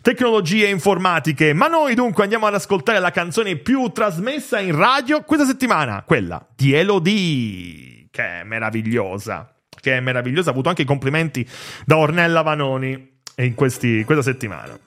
tecnologie 0.02 0.68
informatiche. 0.68 1.54
Ma 1.54 1.66
noi 1.66 1.94
dunque 1.94 2.24
andiamo 2.24 2.46
ad 2.46 2.52
ascoltare 2.54 2.98
la 2.98 3.10
canzone 3.10 3.56
più 3.56 3.88
trasmessa 3.88 4.60
in 4.60 4.76
radio 4.76 5.22
questa 5.22 5.46
settimana, 5.46 6.02
quella 6.06 6.46
di 6.54 6.74
Elodie, 6.74 8.08
che 8.10 8.40
è 8.40 8.42
meravigliosa, 8.44 9.50
che 9.80 9.96
è 9.96 10.00
meravigliosa, 10.00 10.50
ha 10.50 10.52
avuto 10.52 10.68
anche 10.68 10.82
i 10.82 10.86
complimenti 10.86 11.48
da 11.86 11.96
Ornella 11.96 12.42
Vanoni 12.42 13.12
in 13.36 13.54
questi- 13.54 14.04
questa 14.04 14.22
settimana. 14.22 14.78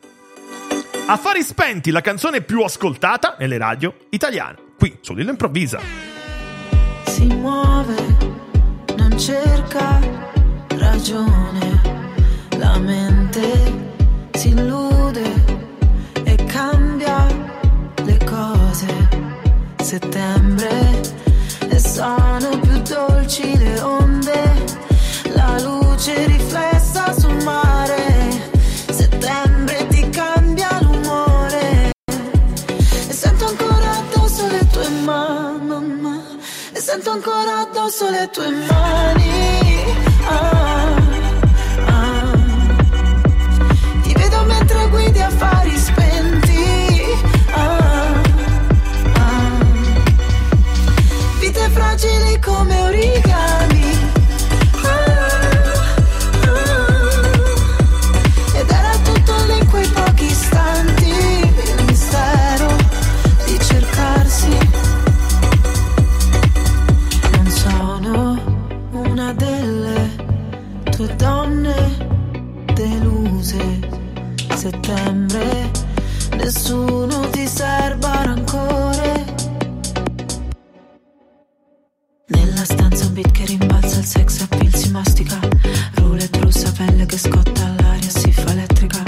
Affari 1.08 1.42
spenti, 1.42 1.90
la 1.90 2.02
canzone 2.02 2.42
più 2.42 2.62
ascoltata 2.62 3.38
nelle 3.40 3.58
radio 3.58 3.96
italiane, 4.12 4.58
qui 4.78 5.00
su 5.02 5.16
Lilla 5.16 5.32
Improvvisa. 5.32 5.80
si 7.06 7.26
muove, 7.26 7.96
cerca 9.18 9.99
ragione, 10.78 11.82
la 12.57 12.78
mente 12.78 13.89
si 14.34 14.49
illude 14.49 15.34
e 16.24 16.36
cambia 16.45 17.26
le 18.03 18.18
cose. 18.24 18.86
Settembre 19.82 21.01
e 21.68 21.80
sono 21.80 22.59
più 22.61 22.80
dolci 22.82 23.57
le 23.57 23.82
onde, 23.82 24.65
la 25.34 25.59
luce 25.61 26.26
riflessa 26.28 26.77
sento 37.08 37.12
ancora 37.12 37.60
addosso 37.60 38.10
le 38.10 38.30
tue 38.30 38.49
mani 38.49 39.86
Ah. 40.30 41.07
Beat 83.18 83.32
che 83.32 83.45
rimbalza 83.45 83.97
il 83.97 84.05
sex 84.05 84.41
appeal 84.41 84.74
si 84.76 84.91
mastica. 84.91 85.39
Roulette 85.95 86.39
rossa, 86.39 86.72
pelle 86.72 87.05
che 87.07 87.18
scotta 87.18 87.65
all'aria, 87.65 88.09
si 88.09 88.32
fa 88.32 88.51
elettrica. 88.51 89.01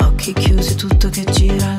Occhi 0.00 0.34
chiusi, 0.34 0.74
tutto 0.74 1.08
che 1.08 1.24
gira, 1.24 1.78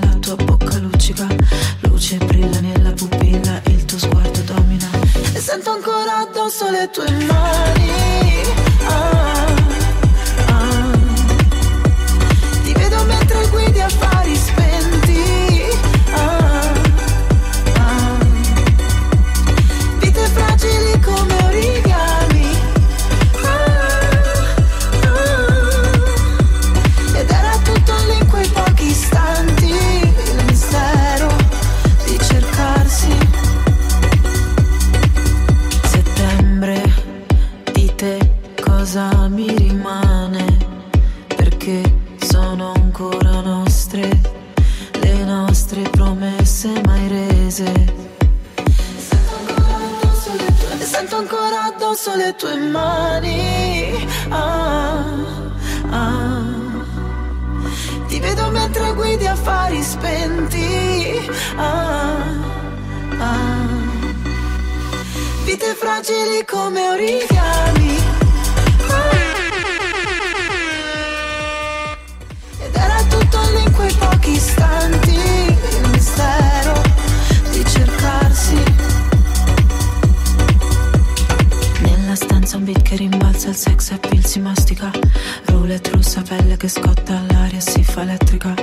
che 86.67 86.69
scotta 86.69 87.17
all'aria 87.17 87.59
si 87.61 87.83
fa 87.83 88.01
elettrica 88.01 88.53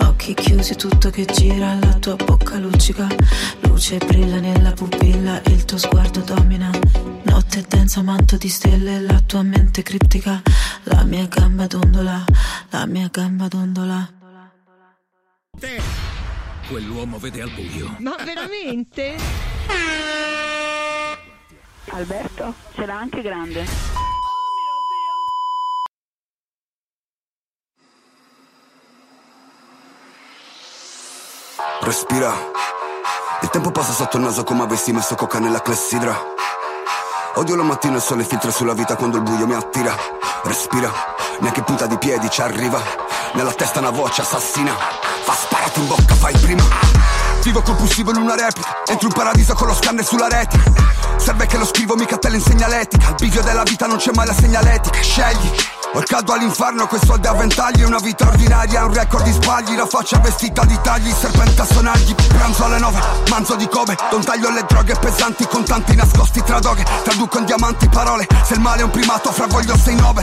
Occhi 0.00 0.34
chiusi 0.34 0.76
tutto 0.76 1.10
che 1.10 1.24
gira 1.24 1.74
la 1.74 1.94
tua 1.94 2.14
bocca 2.14 2.58
luccica 2.58 3.06
Luce 3.60 3.96
brilla 3.98 4.38
nella 4.38 4.72
pupilla 4.72 5.40
il 5.46 5.64
tuo 5.64 5.78
sguardo 5.78 6.20
domina 6.20 6.70
Notte 7.22 7.64
densa 7.66 8.02
manto 8.02 8.36
di 8.36 8.48
stelle 8.48 9.00
la 9.00 9.20
tua 9.24 9.42
mente 9.42 9.82
criptica 9.82 10.42
La 10.84 11.02
mia 11.04 11.26
gamba 11.26 11.66
dondola, 11.66 12.24
la 12.70 12.86
mia 12.86 13.08
gamba 13.10 13.48
dondola 13.48 14.10
Quell'uomo 16.68 17.18
vede 17.18 17.42
al 17.42 17.50
buio. 17.50 17.94
Ma 18.00 18.16
veramente? 18.24 19.14
Alberto, 21.90 22.54
ce 22.74 22.84
l'ha 22.84 22.98
anche 22.98 23.22
grande. 23.22 24.05
Respira. 31.86 32.34
Il 33.42 33.48
tempo 33.50 33.70
passa 33.70 33.92
sotto 33.92 34.16
il 34.16 34.24
naso 34.24 34.42
come 34.42 34.64
avessi 34.64 34.90
messo 34.90 35.14
coca 35.14 35.38
nella 35.38 35.62
clessidra. 35.62 36.20
Odio 37.34 37.54
la 37.54 37.62
mattina 37.62 37.94
il 37.94 38.02
sole 38.02 38.24
filtra 38.24 38.50
sulla 38.50 38.74
vita 38.74 38.96
quando 38.96 39.18
il 39.18 39.22
buio 39.22 39.46
mi 39.46 39.54
attira. 39.54 39.94
Respira. 40.42 40.90
Neanche 41.38 41.62
punta 41.62 41.86
di 41.86 41.96
piedi 41.96 42.28
ci 42.28 42.42
arriva. 42.42 42.80
Nella 43.34 43.52
testa 43.52 43.78
una 43.78 43.90
voce 43.90 44.22
assassina. 44.22 44.74
Fa 44.74 45.32
sparati 45.32 45.78
in 45.78 45.86
bocca, 45.86 46.16
fai 46.16 46.36
prima. 46.38 46.64
Vivo 47.46 47.62
compulsivo 47.62 48.10
in 48.10 48.16
una 48.16 48.34
replica. 48.34 48.82
Entro 48.88 49.06
in 49.06 49.14
paradiso 49.14 49.54
con 49.54 49.68
lo 49.68 49.74
scanner 49.74 50.04
sulla 50.04 50.26
retina. 50.26 50.64
Serve 51.16 51.46
che 51.46 51.56
lo 51.56 51.64
scrivo, 51.64 51.94
mica 51.94 52.16
te 52.18 52.28
l'insegna 52.28 52.66
l'etica. 52.66 53.06
Al 53.06 53.14
bivio 53.14 53.40
della 53.40 53.62
vita 53.62 53.86
non 53.86 53.98
c'è 53.98 54.10
mai 54.12 54.26
la 54.26 54.34
segnaletica. 54.34 55.00
Scegli. 55.00 55.52
Ho 55.92 55.98
il 56.00 56.04
caldo 56.04 56.32
all'inferno, 56.32 56.86
quei 56.88 57.00
soldi 57.02 57.26
a 57.26 57.32
ventagli 57.32 57.82
Una 57.82 57.98
vita 57.98 58.26
ordinaria, 58.26 58.84
un 58.84 58.92
record 58.92 59.24
di 59.24 59.32
sbagli 59.32 59.76
La 59.76 59.86
faccia 59.86 60.18
vestita 60.18 60.64
di 60.64 60.76
tagli, 60.82 61.10
serpente 61.10 61.62
a 61.62 61.64
sonagli 61.64 62.14
Pranzo 62.14 62.64
alle 62.64 62.78
nove, 62.78 63.00
manzo 63.30 63.54
di 63.54 63.66
come 63.68 63.96
Non 64.10 64.22
taglio 64.22 64.50
le 64.50 64.64
droghe 64.68 64.94
pesanti, 64.94 65.46
contanti 65.46 65.94
nascosti 65.94 66.42
tra 66.42 66.58
doghe 66.58 66.84
Traduco 67.02 67.38
in 67.38 67.44
diamanti 67.44 67.88
parole 67.88 68.26
Se 68.44 68.54
il 68.54 68.60
male 68.60 68.80
è 68.80 68.84
un 68.84 68.90
primato, 68.90 69.30
fra 69.32 69.46
voglio 69.46 69.76
sei 69.78 69.94
nove 69.94 70.22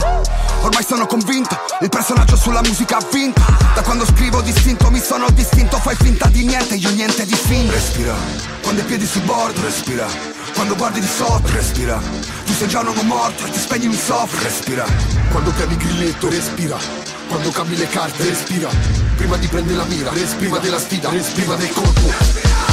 Ormai 0.60 0.84
sono 0.84 1.06
convinto, 1.06 1.58
il 1.80 1.88
personaggio 1.88 2.36
sulla 2.36 2.60
musica 2.62 2.98
ha 2.98 3.06
vinto 3.10 3.42
Da 3.74 3.82
quando 3.82 4.04
scrivo 4.04 4.42
distinto, 4.42 4.90
mi 4.90 5.00
sono 5.00 5.28
distinto 5.30 5.78
Fai 5.78 5.96
finta 5.96 6.28
di 6.28 6.44
niente, 6.44 6.74
io 6.74 6.90
niente 6.90 7.13
di 7.22 7.34
finto 7.34 7.72
Respira, 7.72 8.14
quando 8.62 8.80
i 8.80 8.84
piedi 8.84 9.06
sul 9.06 9.22
bordo, 9.22 9.60
respira 9.62 10.06
Quando 10.54 10.74
guardi 10.74 10.98
di 10.98 11.06
sotto, 11.06 11.52
respira 11.52 12.00
Tu 12.44 12.52
sei 12.52 12.66
già 12.66 12.80
un 12.80 12.88
uomo 12.88 13.02
morto 13.02 13.46
e 13.46 13.50
ti 13.50 13.58
spegni 13.60 13.86
un 13.86 13.94
soffro, 13.94 14.42
respira 14.42 14.84
Quando 15.30 15.52
chiami 15.54 15.74
il 15.74 15.78
grilletto, 15.78 16.28
respira. 16.28 16.78
Quando 17.28 17.50
cambi 17.50 17.76
le 17.76 17.88
carte, 17.88 18.22
respira. 18.24 18.68
Prima 19.16 19.36
di 19.36 19.46
prendere 19.48 19.76
la 19.76 19.84
mira, 19.84 20.10
respira. 20.10 20.38
Prima 20.38 20.58
della 20.58 20.78
sfida, 20.78 21.10
respira 21.10 21.56
del 21.56 21.70
colpo. 21.70 22.63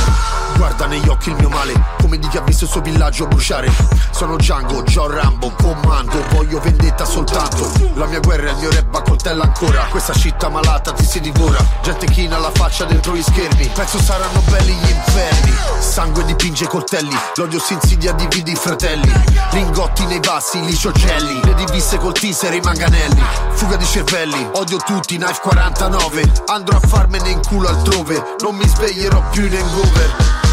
Guarda 0.61 0.85
negli 0.85 1.07
occhi 1.07 1.29
il 1.29 1.35
mio 1.37 1.49
male, 1.49 1.73
come 1.99 2.19
di 2.19 2.27
chi 2.27 2.37
ha 2.37 2.41
visto 2.41 2.65
il 2.65 2.69
suo 2.69 2.81
villaggio 2.81 3.25
bruciare. 3.25 3.67
Sono 4.11 4.35
Django, 4.35 4.83
John 4.83 5.09
Rambo, 5.09 5.51
comando, 5.59 6.23
voglio 6.33 6.59
vendetta 6.59 7.03
soltanto. 7.03 7.71
La 7.95 8.05
mia 8.05 8.19
guerra 8.19 8.49
è 8.49 8.51
il 8.51 8.57
mio 8.57 8.69
rap 8.69 8.93
a 8.93 9.01
coltella 9.01 9.45
ancora. 9.45 9.87
Questa 9.89 10.13
città 10.13 10.49
malata 10.49 10.91
ti 10.91 11.03
si 11.03 11.19
divora. 11.19 11.57
Gente 11.81 12.05
china 12.05 12.37
la 12.37 12.51
faccia 12.53 12.85
dentro 12.85 13.15
gli 13.15 13.23
schermi. 13.23 13.71
Penso 13.73 13.99
saranno 13.99 14.39
belli 14.51 14.71
gli 14.71 14.89
inferni. 14.91 15.51
Sangue 15.79 16.23
dipinge 16.25 16.65
i 16.65 16.67
coltelli, 16.67 17.17
l'odio 17.37 17.59
si 17.59 17.73
insidia 17.73 18.11
divide 18.11 18.51
i 18.51 18.55
fratelli. 18.55 19.11
Lingotti 19.53 20.05
nei 20.05 20.19
bassi, 20.19 20.63
liciocelli. 20.63 21.41
Le 21.43 21.55
divisse 21.55 21.97
col 21.97 22.13
teaser 22.13 22.53
e 22.53 22.57
i 22.57 22.61
manganelli. 22.61 23.23
Fuga 23.53 23.77
di 23.77 23.85
cervelli, 23.85 24.47
odio 24.53 24.77
tutti, 24.77 25.17
knife 25.17 25.41
49. 25.41 26.31
Andrò 26.45 26.77
a 26.77 26.87
farmene 26.87 27.29
in 27.29 27.41
culo 27.47 27.67
altrove. 27.67 28.35
Non 28.41 28.53
mi 28.53 28.67
sveglierò 28.67 29.23
più 29.31 29.47
in 29.47 29.55
hangover. 29.55 30.49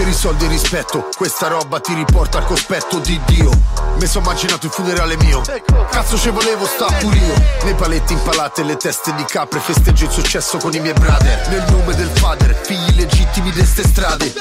Per 0.00 0.08
i 0.08 0.14
soldi 0.14 0.46
rispetto, 0.46 1.10
questa 1.14 1.48
roba 1.48 1.78
ti 1.78 1.92
riporta 1.92 2.38
al 2.38 2.46
cospetto 2.46 3.00
di 3.00 3.20
Dio. 3.26 3.50
Mi 3.98 4.06
sono 4.06 4.24
immaginato 4.24 4.64
il 4.64 4.72
funerale 4.72 5.14
mio. 5.18 5.42
Cazzo 5.90 6.16
ci 6.16 6.30
volevo 6.30 6.64
sta 6.64 6.86
pure 6.86 7.18
io. 7.18 7.34
Nei 7.64 7.74
paletti 7.74 8.14
impalate 8.14 8.62
le 8.62 8.78
teste 8.78 9.14
di 9.14 9.24
capre, 9.24 9.60
festeggio 9.60 10.06
il 10.06 10.10
successo 10.10 10.56
con 10.56 10.72
i 10.72 10.80
miei 10.80 10.94
brother. 10.94 11.46
Nel 11.50 11.70
nome 11.70 11.94
del 11.96 12.08
father, 12.14 12.58
figli 12.62 12.96
legittimi 12.96 13.50
di 13.50 13.62
strade. 13.62 14.32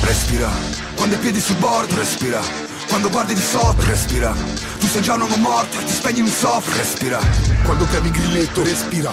Respira, 0.00 0.50
quando 0.96 1.14
hai 1.14 1.20
piedi 1.20 1.40
sul 1.40 1.54
bordo, 1.54 1.94
respira. 1.94 2.40
Quando 2.88 3.10
guardi 3.10 3.34
di 3.34 3.42
sotto, 3.42 3.84
respira. 3.86 4.34
Sei 4.94 5.02
già 5.02 5.14
un 5.14 5.22
uomo 5.22 5.36
morto 5.38 5.80
e 5.80 5.84
ti 5.86 5.92
spegni 5.92 6.20
un 6.20 6.28
soffio, 6.28 6.72
respira. 6.76 7.18
Quando 7.64 7.84
premi 7.84 8.06
il 8.06 8.12
grilletto, 8.12 8.62
respira. 8.62 9.10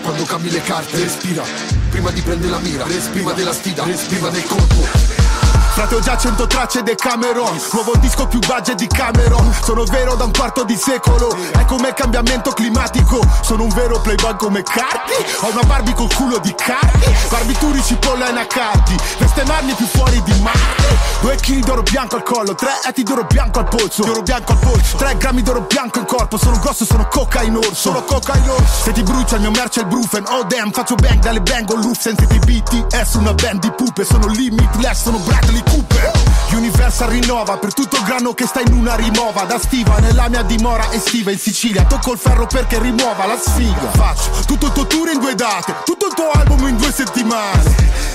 Quando 0.00 0.22
cambi 0.22 0.48
le 0.48 0.62
carte, 0.62 0.96
respira. 0.96 1.42
Prima 1.90 2.12
di 2.12 2.20
prendere 2.20 2.52
la 2.52 2.60
mira, 2.60 2.84
respira. 2.84 3.32
Della 3.32 3.52
sfida, 3.52 3.82
prima 3.82 4.28
del 4.28 4.44
colpo. 4.44 5.33
Frate 5.74 5.96
ho 5.96 5.98
già 5.98 6.16
100 6.16 6.46
tracce 6.46 6.84
dei 6.84 6.94
Cameron. 6.94 7.60
Nuovo 7.72 7.96
disco 7.96 8.28
più 8.28 8.38
budget 8.38 8.76
di 8.76 8.86
Cameron. 8.86 9.52
Sono 9.60 9.82
vero 9.82 10.14
da 10.14 10.22
un 10.22 10.30
quarto 10.30 10.62
di 10.62 10.76
secolo. 10.76 11.36
È 11.50 11.64
come 11.64 11.88
il 11.88 11.94
cambiamento 11.94 12.52
climatico. 12.52 13.18
Sono 13.42 13.64
un 13.64 13.70
vero 13.70 14.00
playboy 14.00 14.36
come 14.36 14.62
Cardi. 14.62 15.14
Ho 15.40 15.50
una 15.50 15.64
Barbie 15.64 15.92
col 15.94 16.14
culo 16.14 16.38
di 16.38 16.54
Cardi. 16.54 17.12
Barbituri 17.28 17.82
cipolla 17.82 18.28
e 18.28 18.32
nacardi 18.32 18.96
Veste 19.18 19.44
marmi 19.46 19.72
più 19.72 19.86
fuori 19.86 20.22
di 20.22 20.38
Marte. 20.42 20.96
Due 21.20 21.34
chili 21.36 21.60
d'oro 21.60 21.82
bianco 21.82 22.16
al 22.16 22.22
collo 22.22 22.54
Tre 22.54 22.70
etti 22.86 23.02
d'oro 23.02 23.24
bianco 23.24 23.58
al 23.58 23.68
polso. 23.68 24.04
D'oro 24.04 24.22
bianco 24.22 24.52
al 24.52 24.58
polso. 24.58 24.96
Tre 24.96 25.16
grammi 25.16 25.42
d'oro 25.42 25.62
bianco 25.62 25.98
in 25.98 26.04
corpo. 26.04 26.36
Sono 26.38 26.56
grosso, 26.60 26.84
sono 26.84 27.08
coca 27.08 27.42
in 27.42 27.56
orso. 27.56 27.74
Sono 27.74 28.04
coca 28.04 28.36
in 28.36 28.48
orso. 28.48 28.84
Se 28.84 28.92
ti 28.92 29.02
brucia 29.02 29.34
il 29.34 29.40
mio 29.40 29.50
merce 29.50 29.80
è 29.80 29.82
il 29.82 29.88
brufen. 29.88 30.24
Oh 30.28 30.44
damn, 30.44 30.70
faccio 30.70 30.94
bang 30.94 31.18
dalle 31.18 31.40
bang 31.40 31.68
o 31.68 31.74
loop 31.74 31.96
Sentiti 31.96 32.38
BTS, 32.38 33.14
una 33.14 33.34
band 33.34 33.58
di 33.58 33.72
pupe 33.72 34.04
Sono 34.04 34.28
limitless, 34.28 35.02
sono 35.02 35.18
Bradley 35.18 35.62
Cooper. 35.64 36.12
Universal 36.52 37.08
rinnova 37.08 37.56
per 37.56 37.74
tutto 37.74 37.96
il 37.96 38.04
grano 38.04 38.32
che 38.34 38.46
sta 38.46 38.60
in 38.60 38.72
una 38.72 38.94
rimova. 38.94 39.42
Da 39.44 39.58
stiva 39.58 39.98
nella 39.98 40.28
mia 40.28 40.42
dimora 40.42 40.90
estiva 40.92 41.30
in 41.30 41.38
Sicilia. 41.38 41.84
Tocco 41.84 42.12
il 42.12 42.18
ferro 42.18 42.46
perché 42.46 42.78
rimuova 42.78 43.26
la 43.26 43.36
sfiga. 43.38 43.90
Faccio 43.92 44.30
tutto 44.46 44.66
il 44.66 44.72
tuo 44.72 44.86
tour 44.86 45.10
in 45.10 45.18
due 45.18 45.34
date. 45.34 45.74
Tutto 45.84 46.06
il 46.06 46.14
tuo 46.14 46.30
album 46.30 46.68
in 46.68 46.76
due 46.76 46.92
settimane. 46.92 47.74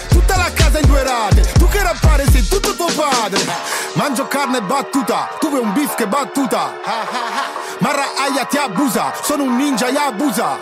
Tutta 0.09 0.37
la 0.37 0.51
casa 0.53 0.79
in 0.79 0.87
due 0.87 1.03
rate. 1.03 1.41
Tu 1.57 1.67
che 1.67 1.83
rappare 1.83 2.25
sei 2.31 2.47
tutto 2.47 2.75
tuo 2.75 2.87
padre. 2.93 3.45
Mangio 3.93 4.27
carne 4.27 4.61
battuta. 4.61 5.29
Tu 5.39 5.49
vuoi 5.49 5.61
un 5.61 5.73
beef 5.73 5.95
che 5.95 6.07
battuta? 6.07 6.73
Marra 7.79 8.05
aia 8.17 8.45
ti 8.45 8.57
abusa. 8.57 9.13
Sono 9.21 9.43
un 9.43 9.55
ninja 9.55 9.87
e 9.87 9.95
abusa 9.95 10.57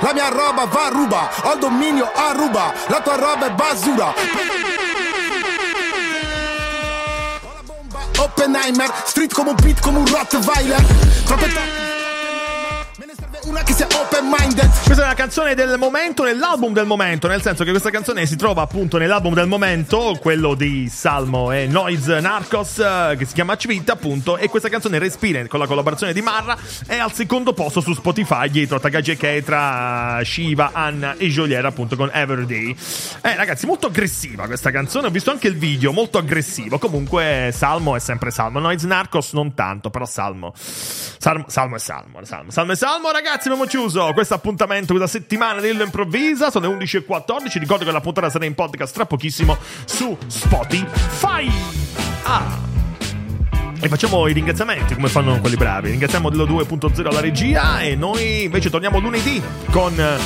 la 0.00 0.12
mia 0.12 0.28
roba 0.28 0.66
va 0.66 0.84
a 0.84 0.88
ruba, 0.88 1.30
ho 1.44 1.52
il 1.54 1.58
dominio 1.60 2.10
a 2.14 2.32
ruba, 2.32 2.74
la 2.88 3.00
tua 3.00 3.16
roba 3.16 3.46
è 3.46 3.50
basura. 3.52 4.12
Oppenheimer, 8.18 8.90
street 9.06 9.32
come 9.32 9.50
un 9.50 9.56
beat 9.62 9.80
come 9.80 9.98
un 9.98 10.06
Rottweiler. 10.06 10.82
Troppe 11.24 12.03
una 13.46 13.62
che 13.62 13.72
sia 13.72 13.86
open 13.86 14.24
minded. 14.24 14.70
Questa 14.84 15.02
è 15.02 15.04
una 15.04 15.14
canzone 15.14 15.54
del 15.54 15.76
momento, 15.78 16.24
nell'album 16.24 16.72
del 16.72 16.86
momento, 16.86 17.28
nel 17.28 17.42
senso 17.42 17.64
che 17.64 17.70
questa 17.70 17.90
canzone 17.90 18.24
si 18.26 18.36
trova 18.36 18.62
appunto 18.62 18.96
nell'album 18.96 19.34
del 19.34 19.46
momento, 19.46 20.18
quello 20.20 20.54
di 20.54 20.88
Salmo 20.88 21.52
e 21.52 21.66
Noise 21.66 22.20
Narcos, 22.20 22.78
eh, 22.78 23.16
che 23.18 23.26
si 23.26 23.34
chiama 23.34 23.56
Civita, 23.56 23.92
appunto, 23.92 24.36
e 24.36 24.48
questa 24.48 24.68
canzone 24.68 24.98
respira 24.98 25.46
con 25.46 25.58
la 25.58 25.66
collaborazione 25.66 26.12
di 26.12 26.22
Marra, 26.22 26.56
è 26.86 26.96
al 26.96 27.12
secondo 27.12 27.52
posto 27.52 27.80
su 27.80 27.92
Spotify, 27.92 28.48
dietro 28.48 28.76
a 28.76 28.80
Tagagi 28.80 29.16
Ketra, 29.16 30.20
Shiva, 30.24 30.70
Anna 30.72 31.14
e 31.16 31.28
Joliera, 31.28 31.68
appunto, 31.68 31.96
con 31.96 32.10
Everyday. 32.12 32.74
Eh, 33.22 33.36
ragazzi, 33.36 33.66
molto 33.66 33.88
aggressiva 33.88 34.46
questa 34.46 34.70
canzone, 34.70 35.08
ho 35.08 35.10
visto 35.10 35.30
anche 35.30 35.48
il 35.48 35.56
video, 35.56 35.92
molto 35.92 36.18
aggressivo. 36.18 36.78
Comunque, 36.78 37.50
Salmo 37.54 37.94
è 37.96 38.00
sempre 38.00 38.30
Salmo, 38.30 38.58
Noise 38.58 38.86
Narcos 38.86 39.32
non 39.32 39.54
tanto, 39.54 39.90
però 39.90 40.06
Salmo. 40.06 40.52
Salmo, 40.56 41.44
Salmo 41.48 41.76
è 41.76 41.78
Salmo, 41.78 42.24
Salmo, 42.24 42.50
Salmo 42.50 42.72
è 42.72 42.76
Salmo, 42.76 43.10
ragazzi, 43.10 43.32
abbiamo 43.42 43.64
chiuso 43.64 44.12
questo 44.12 44.34
appuntamento, 44.34 44.94
questa 44.94 45.18
settimana 45.18 45.60
dell'Illo 45.60 45.84
Improvvisa. 45.84 46.50
Sono 46.50 46.68
le 46.68 46.84
11.14. 46.84 47.58
Ricordo 47.58 47.84
che 47.84 47.90
la 47.90 48.00
puntata 48.00 48.30
sarà 48.30 48.44
in 48.44 48.54
podcast 48.54 48.94
tra 48.94 49.06
pochissimo 49.06 49.56
su 49.84 50.16
Spotify. 50.26 51.50
Ah. 52.22 52.72
E 53.80 53.88
facciamo 53.88 54.26
i 54.28 54.32
ringraziamenti 54.32 54.94
come 54.94 55.08
fanno 55.08 55.40
quelli 55.40 55.56
bravi. 55.56 55.90
Ringraziamo 55.90 56.30
dello 56.30 56.46
2.0 56.46 57.06
alla 57.06 57.20
regia 57.20 57.80
e 57.80 57.96
noi 57.96 58.44
invece 58.44 58.70
torniamo 58.70 58.98
lunedì 58.98 59.42
con 59.70 59.98
eh, 59.98 60.16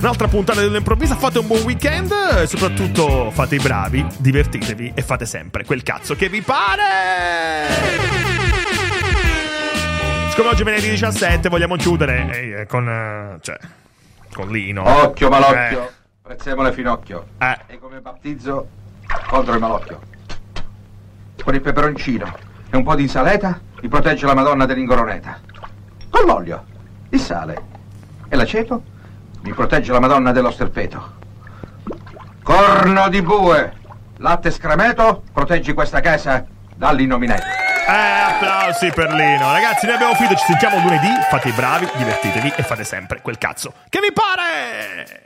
un'altra 0.00 0.28
puntata 0.28 0.60
dell'improvvisa. 0.60 1.14
Fate 1.14 1.38
un 1.38 1.46
buon 1.46 1.62
weekend 1.62 2.12
e 2.40 2.46
soprattutto 2.46 3.30
fate 3.30 3.56
i 3.56 3.60
bravi, 3.60 4.04
divertitevi 4.18 4.92
e 4.94 5.02
fate 5.02 5.26
sempre 5.26 5.64
quel 5.64 5.82
cazzo 5.82 6.16
che 6.16 6.28
vi 6.28 6.42
pare. 6.42 8.43
Siccome 10.34 10.50
oggi 10.52 10.62
è 10.62 10.64
venerdì 10.64 10.88
17 10.90 11.48
vogliamo 11.48 11.76
chiudere 11.76 12.58
eh, 12.62 12.66
con... 12.66 12.88
eh, 12.88 13.38
cioè, 13.40 13.56
con 14.32 14.48
Lino. 14.48 14.82
Occhio 14.82 15.28
malocchio, 15.28 15.84
Eh. 15.86 15.90
prezzemolo 16.22 16.66
e 16.70 16.72
finocchio. 16.72 17.26
Eh. 17.38 17.56
E 17.68 17.78
come 17.78 18.00
battizzo 18.00 18.66
contro 19.28 19.54
il 19.54 19.60
malocchio. 19.60 20.00
Con 21.40 21.54
il 21.54 21.60
peperoncino 21.60 22.36
e 22.68 22.76
un 22.76 22.82
po' 22.82 22.96
di 22.96 23.02
insalata 23.02 23.60
mi 23.80 23.86
protegge 23.88 24.26
la 24.26 24.34
Madonna 24.34 24.66
dell'Ingoroneta. 24.66 25.38
Con 26.10 26.24
l'olio, 26.26 26.64
il 27.10 27.20
sale 27.20 27.62
e 28.28 28.34
l'aceto 28.34 28.82
mi 29.42 29.52
protegge 29.52 29.92
la 29.92 30.00
Madonna 30.00 30.32
dello 30.32 30.50
sterpeto. 30.50 31.12
Corno 32.42 33.08
di 33.08 33.22
bue, 33.22 33.72
latte 34.16 34.50
scremeto, 34.50 35.22
proteggi 35.32 35.72
questa 35.74 36.00
casa 36.00 36.44
dall'innominetto. 36.74 37.62
Eh, 37.86 37.92
applausi 37.92 38.90
per 38.92 39.12
Lino. 39.12 39.52
Ragazzi, 39.52 39.84
noi 39.84 39.94
abbiamo 39.96 40.14
finito. 40.14 40.36
Ci 40.36 40.44
sentiamo 40.46 40.78
lunedì. 40.78 41.08
Fate 41.28 41.48
i 41.48 41.52
bravi, 41.52 41.88
divertitevi 41.96 42.54
e 42.56 42.62
fate 42.62 42.82
sempre 42.84 43.20
quel 43.20 43.36
cazzo 43.36 43.74
che 43.88 44.00
vi 44.00 44.12
pare. 44.12 45.22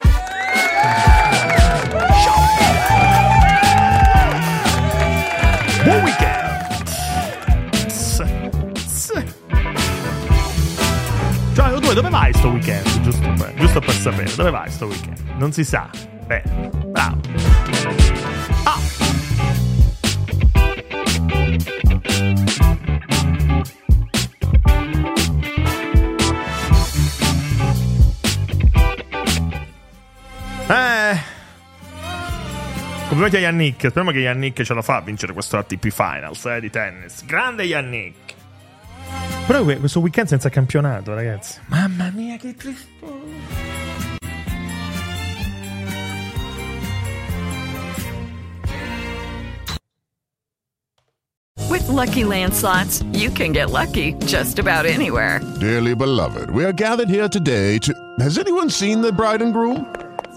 Ciao. 2.23 2.47
Buon 5.85 6.03
weekend. 6.03 6.47
Cioè, 11.55 11.71
dove, 11.71 11.95
dove 11.95 12.09
vai 12.09 12.33
sto 12.35 12.49
weekend? 12.49 13.01
Giusto 13.01 13.33
per, 13.37 13.55
giusto 13.55 13.81
per 13.81 13.95
sapere, 13.95 14.35
dove 14.35 14.51
vai 14.51 14.71
sto 14.71 14.87
weekend? 14.87 15.19
Non 15.37 15.53
si 15.53 15.65
sa. 15.65 15.89
Bene, 16.27 16.71
bravo. 16.87 18.08
Complimenti 33.09 33.37
a 33.37 33.41
Yannick. 33.41 33.87
Speriamo 33.89 34.11
che 34.11 34.19
Yannick 34.19 34.63
ce 34.63 34.75
la 34.75 34.83
fa 34.83 34.97
a 34.97 35.01
vincere 35.01 35.33
questo 35.33 35.57
ATP 35.57 35.89
Finals 35.89 36.45
eh, 36.45 36.61
di 36.61 36.69
tennis. 36.69 37.25
Grande 37.25 37.65
Yannick. 37.65 38.35
Però 39.47 39.65
que- 39.65 39.79
questo 39.79 40.01
weekend 40.01 40.29
senza 40.29 40.51
campionato, 40.51 41.15
ragazzi. 41.15 41.59
Mamma 41.69 42.11
mia, 42.11 42.37
che 42.37 42.55
tristezza. 42.55 43.07
With 51.69 51.87
Lucky 51.89 52.25
Land 52.25 52.55
slots, 52.55 53.03
you 53.13 53.31
can 53.31 53.53
get 53.53 53.71
lucky 53.71 54.15
just 54.27 54.59
about 54.59 54.87
anywhere. 54.87 55.41
Dearly 55.61 55.95
beloved, 55.95 56.51
we 56.51 56.65
are 56.65 56.73
gathered 56.73 57.09
here 57.09 57.29
today 57.29 57.79
to. 57.79 57.93
Has 58.21 58.39
anyone 58.39 58.71
seen 58.71 59.01
the 59.03 59.13
bride 59.13 59.43
and 59.43 59.53
groom? 59.53 59.87